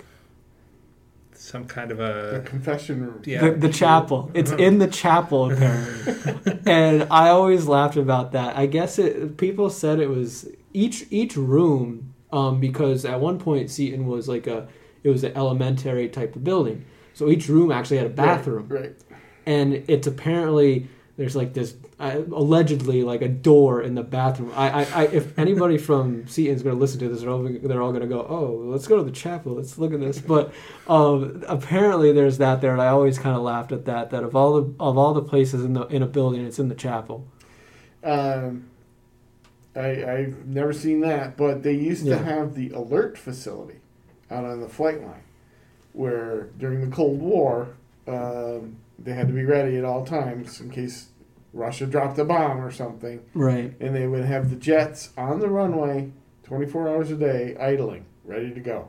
[1.34, 3.22] Some kind of The a confession room.
[3.26, 3.42] yeah.
[3.42, 4.32] The, the chapel.
[4.34, 6.60] It's in the chapel apparently.
[6.66, 8.58] and I always laughed about that.
[8.58, 13.70] I guess it people said it was each each room um, because at one point
[13.70, 14.68] Seton was like a
[15.04, 16.86] it was an elementary type of building.
[17.14, 18.68] So each room actually had a bathroom.
[18.68, 18.82] Right.
[18.82, 18.96] right.
[19.46, 20.88] and it's apparently
[21.18, 24.52] there's like this uh, allegedly like a door in the bathroom.
[24.56, 27.82] I, I, I if anybody from Seton's going to listen to this, they're all, they're
[27.82, 30.18] all going to go, oh, let's go to the chapel, let's look at this.
[30.20, 30.52] But
[30.88, 34.10] um, apparently there's that there, and I always kind of laughed at that.
[34.10, 36.70] That of all the of all the places in the in a building, it's in
[36.70, 37.28] the chapel.
[38.04, 38.68] Um,
[39.76, 42.18] I, I've never seen that, but they used Yeah.
[42.18, 43.81] to have the alert facility
[44.32, 45.24] out on the flight line,
[45.94, 47.70] where during the Cold War,
[48.08, 51.10] um, they had to be ready at all times in case
[51.54, 53.74] Russia dropped a bomb or something, Right.
[53.80, 56.12] and they would have the jets on the runway
[56.44, 58.88] 24 hours a day, idling, ready to go.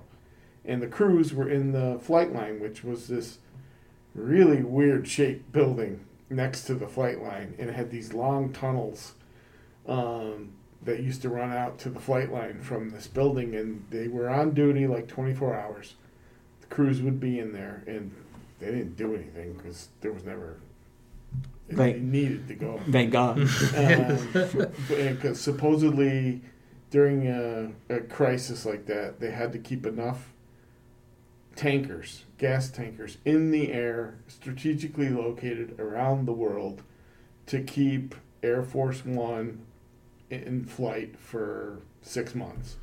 [0.64, 3.38] And the crews were in the flight line, which was this
[4.14, 9.14] really weird shaped building next to the flight line, and it had these long tunnels
[9.86, 10.53] um,
[10.85, 14.28] that used to run out to the flight line from this building, and they were
[14.28, 15.95] on duty like 24 hours.
[16.61, 18.12] The crews would be in there, and
[18.59, 20.59] they didn't do anything because there was never.
[21.68, 22.01] It, Right.
[22.03, 23.39] needed to go Thank God.
[23.76, 24.18] Um,
[24.89, 26.43] because supposedly
[26.91, 30.33] during a, a crisis like that, they had to keep enough
[31.57, 36.83] tankers, gas tankers, in the air, strategically located around the world,
[37.47, 39.61] to keep Air Force One
[40.33, 42.76] in flight for six months.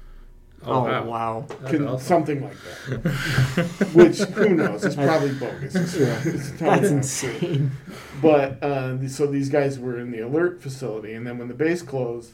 [0.66, 1.06] Oh, Oh, wow.
[1.06, 1.46] wow.
[1.68, 2.06] Can- awesome.
[2.06, 2.58] Something like
[2.90, 3.90] that.
[3.94, 4.84] Which, who knows?
[4.84, 5.74] It's probably bogus.
[5.76, 6.88] It's, it's totally That's not true.
[6.98, 7.72] insane.
[8.22, 11.82] But uh, so these guys were in the alert facility, and then when the base
[11.82, 12.34] closed,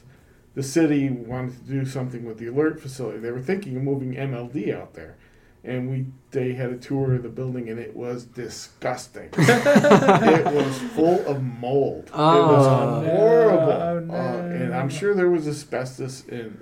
[0.54, 3.18] the city wanted to do something with the alert facility.
[3.18, 5.16] They were thinking of moving MLD out there,
[5.66, 9.28] and we they had a tour of the building, and it was disgusting.
[9.36, 12.04] it was full of mold.
[12.06, 13.04] it was Oh.
[13.04, 14.14] horrible, Oh, no.
[14.14, 16.60] Uh, and I'm sure there was asbestos in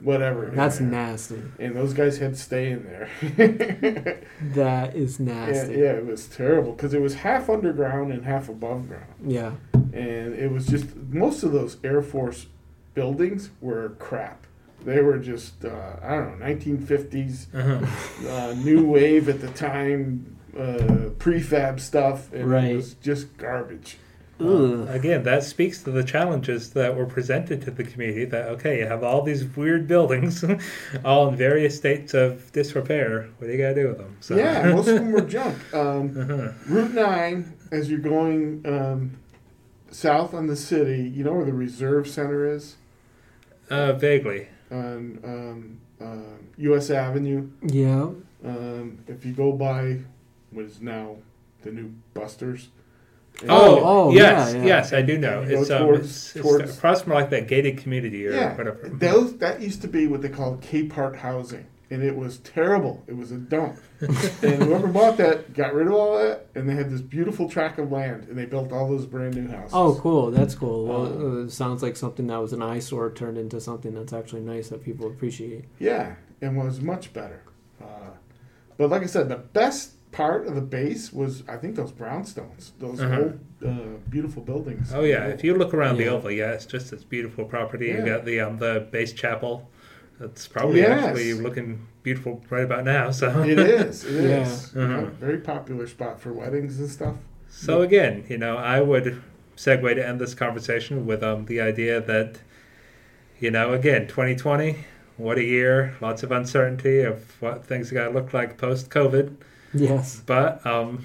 [0.00, 0.48] whatever.
[0.48, 0.88] in That's there.
[0.88, 1.42] nasty.
[1.60, 3.08] And those guys had to stay in there.
[4.54, 5.74] That is yeah, nasty.
[5.74, 9.52] yeah, it was terrible because it was half underground and half above ground Yeah.
[9.74, 12.46] and it was just most of those Air Force
[12.94, 14.46] buildings were crap.
[14.84, 18.28] They were just uh, I don't know 1950s Uh-huh.
[18.28, 22.64] uh, new wave at the time uh, prefab stuff, and Right.
[22.72, 23.96] it was just garbage.
[24.40, 24.88] Ugh.
[24.88, 28.24] Again, that speaks to the challenges that were presented to the community.
[28.24, 30.44] That okay, you have all these weird buildings,
[31.04, 33.28] all in various states of disrepair.
[33.38, 34.16] What do you got to do with them?
[34.20, 35.56] So, Yeah, most of them were junk.
[35.72, 36.52] Um, uh-huh.
[36.66, 39.12] Route nine, as you're going um,
[39.92, 42.76] south on the city, you know where the Reserve Center is
[43.70, 44.48] uh, vaguely.
[44.72, 46.90] On um, uh, U.S.
[46.90, 47.48] Avenue.
[47.62, 48.08] Yeah.
[48.44, 49.98] Um, if you go by
[50.50, 51.16] what is now
[51.62, 52.68] the new Buster's,
[53.48, 54.66] Oh, oh, yes, yeah, yeah.
[54.66, 55.42] yes, I do know.
[55.42, 58.90] It's, um, towards- it's, it's towards- across from like that gated community or Yeah, whatever.
[58.92, 63.02] those that used to be what they called K Park housing, and it was terrible.
[63.06, 63.76] It was a dump.
[64.00, 67.78] and whoever bought that got rid of all that, and they had this beautiful tract
[67.78, 69.72] of land, and they built all those brand new houses.
[69.74, 70.30] Oh, cool.
[70.30, 70.86] That's cool.
[70.86, 74.12] Well, Um, uh, it sounds like something that was an eyesore turned into something that's
[74.12, 75.66] actually nice that people appreciate.
[75.78, 77.42] Yeah, and was much better.
[77.80, 78.10] Uh,
[78.78, 82.70] but like I said, the best part of the base was I think those brownstones,
[82.78, 83.20] those Uh-huh.
[83.20, 84.92] old uh, beautiful buildings.
[84.94, 87.86] Oh yeah, if you look around the oval, yeah, it's just this beautiful property.
[87.86, 88.04] You Yeah.
[88.16, 89.68] got the um, the base chapel.
[90.20, 91.04] That's probably Yes.
[91.04, 93.10] actually looking beautiful right about now.
[93.10, 94.04] So it is.
[94.04, 94.42] It Yeah.
[94.42, 94.76] is.
[94.76, 95.06] Uh-huh.
[95.20, 97.16] Very popular spot for weddings and stuff.
[97.48, 99.20] So again, you know, I would
[99.56, 102.38] segue to end this conversation with um, the idea that,
[103.40, 104.84] you know, again, 2020,
[105.18, 108.90] what a year, lots of uncertainty of what things are going to look like post
[108.90, 109.34] COVID.
[109.74, 110.22] Yes.
[110.24, 111.04] But, um,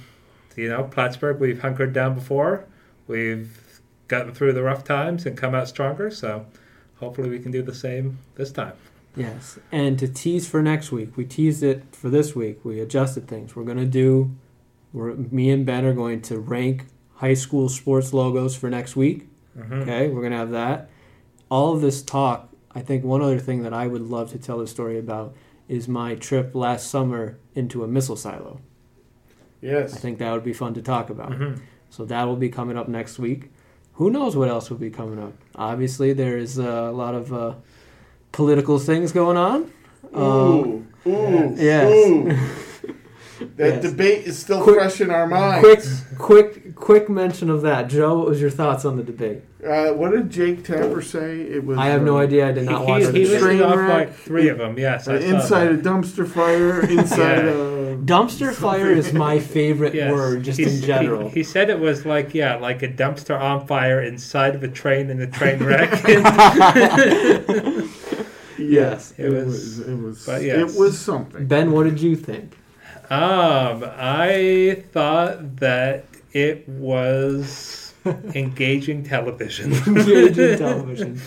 [0.56, 2.66] you know, Plattsburgh, we've hunkered down before.
[3.08, 6.10] We've gotten through the rough times and come out stronger.
[6.10, 6.46] So
[6.96, 8.74] hopefully we can do the same this time.
[9.18, 9.58] Yes.
[9.72, 12.64] And to tease for next week, we teased it for this week.
[12.64, 13.56] We adjusted things.
[13.56, 14.32] We're going to do,
[14.94, 19.28] we're, me and Ben are going to rank high school sports logos for next week.
[19.58, 19.82] Mhm.
[19.82, 20.88] Okay, we're gonna have that.
[21.50, 22.50] All of this talk.
[22.76, 25.34] I think one other thing that I would love to tell the story about
[25.68, 28.60] is my trip last summer into a missile silo.
[29.62, 31.32] Yes, I think that would be fun to talk about.
[31.32, 31.60] Mhm.
[31.90, 33.50] So that will be coming up next week.
[33.94, 35.34] Who knows what else will be coming up?
[35.56, 37.54] Obviously, there is a lot of uh,
[38.38, 39.72] political things going on.
[40.14, 40.88] Um, Ooh.
[41.08, 41.56] Ooh.
[41.58, 41.92] Yes.
[42.08, 42.38] Ooh.
[43.58, 43.92] That Yes.
[43.92, 45.62] debate is still Quick- fresh in our minds.
[45.64, 45.84] quick,
[46.18, 47.88] quick, quick mention of that.
[47.88, 49.42] Joe, what was your thoughts on the debate?
[49.64, 51.42] Uh, what did Jake Tapper say?
[51.42, 51.78] It was.
[51.78, 52.48] I have no uh, idea.
[52.48, 53.38] I did not he, watch he, the he.
[53.38, 54.80] Train off like three of them.
[54.80, 55.74] Yes, Uh, inside that.
[55.74, 56.82] a dumpster fire.
[56.90, 57.52] Inside Yeah.
[57.52, 57.98] a.
[57.98, 60.12] Dumpster fire is my favorite Yes.
[60.12, 61.30] word, just He- in general.
[61.30, 64.68] He, he said it was like yeah, like a dumpster on fire inside of a
[64.68, 65.92] train in a train wreck.
[68.68, 70.26] Yes, It it, was- was, It was.
[70.26, 70.74] but yes.
[70.76, 71.48] It was something.
[71.48, 72.58] Ben, what did you think?
[73.10, 77.94] um, I thought that it was
[78.36, 79.74] engaging television.
[79.88, 81.22] Engaging television.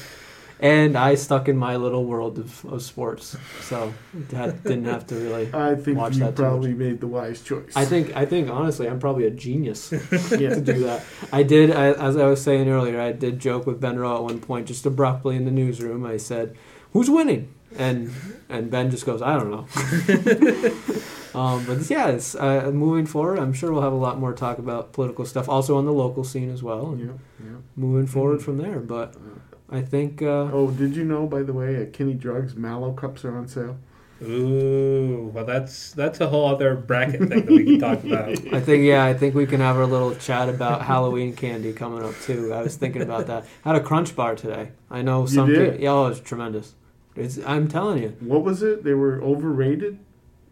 [0.62, 3.94] And I stuck in my little world of, of sports, so
[4.28, 5.48] that didn't have to really.
[5.54, 7.72] I think Watch you that probably made the wise choice.
[7.74, 10.50] I think I think honestly, I'm probably a genius Yeah.
[10.56, 11.02] to do that.
[11.32, 14.22] I did, I, as I was saying earlier, I did joke with Ben Rowe at
[14.22, 16.04] one point, just abruptly in the newsroom.
[16.04, 16.54] I said,
[16.92, 18.10] "Who's winning?" And
[18.48, 19.66] and Ben just goes, "I don't know."
[21.34, 24.58] um, but yeah, it's, uh, moving forward, I'm sure we'll have a lot more talk
[24.58, 27.06] about political stuff, also on the local scene as well, and Yeah,
[27.44, 27.56] yeah.
[27.76, 28.80] moving forward from there.
[28.80, 29.14] But
[29.70, 30.20] I think.
[30.22, 33.46] Uh, Oh, did you know, by the way, at Kinney Drugs, Mallo cups are on
[33.46, 33.76] sale?
[34.22, 38.28] Ooh, well, that's that's a whole other bracket thing that we can talk about.
[38.52, 42.02] I think yeah, I think we can have a little chat about Halloween candy coming
[42.04, 42.52] up too.
[42.52, 43.46] I was thinking about that.
[43.64, 44.72] I had a Crunch bar today.
[44.90, 45.48] I know You some.
[45.48, 45.76] did?
[45.78, 46.74] pe- Yeah, oh, it's tremendous.
[47.20, 48.16] It's, I'm telling you.
[48.20, 48.82] What was it?
[48.84, 49.98] They were overrated?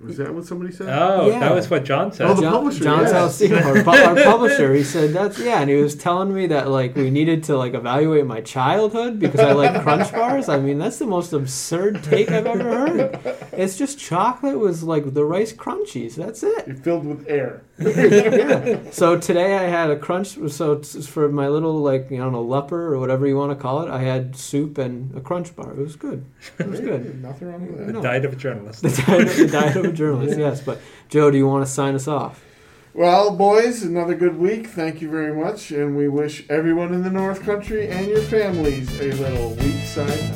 [0.01, 0.89] Was that what somebody said?
[0.91, 1.41] Oh, Yeah.
[1.41, 2.29] that was what John said.
[2.29, 3.13] Oh, the John, publisher, John yes.
[3.13, 6.69] Salcino, our, pu- our publisher, he said that's yeah, and he was telling me that
[6.69, 10.49] like we needed to like evaluate my childhood because I like Crunch bars.
[10.49, 13.19] I mean, that's the most absurd take I've ever heard.
[13.53, 16.15] It's just chocolate with like the rice crunchies.
[16.15, 16.69] That's it.
[16.69, 17.65] You're filled with air.
[17.79, 18.79] Yeah.
[18.91, 20.39] So today I had a crunch.
[20.51, 23.83] So it's for my little like you know leper or whatever you want to call
[23.83, 25.73] it, I had soup and a crunch bar.
[25.73, 26.25] It was good.
[26.59, 27.23] It was good.
[27.23, 27.93] Nothing wrong with The that.
[27.93, 28.03] No.
[28.03, 28.83] diet of a journalist.
[28.83, 30.39] The diet, the diet of a journalist.
[30.39, 32.45] Yes, but Joe, do you want to sign us off?
[32.95, 34.67] Well, boys, another good week.
[34.69, 35.71] Thank you very much.
[35.71, 40.35] And we wish everyone in the North Country and your families a little week side.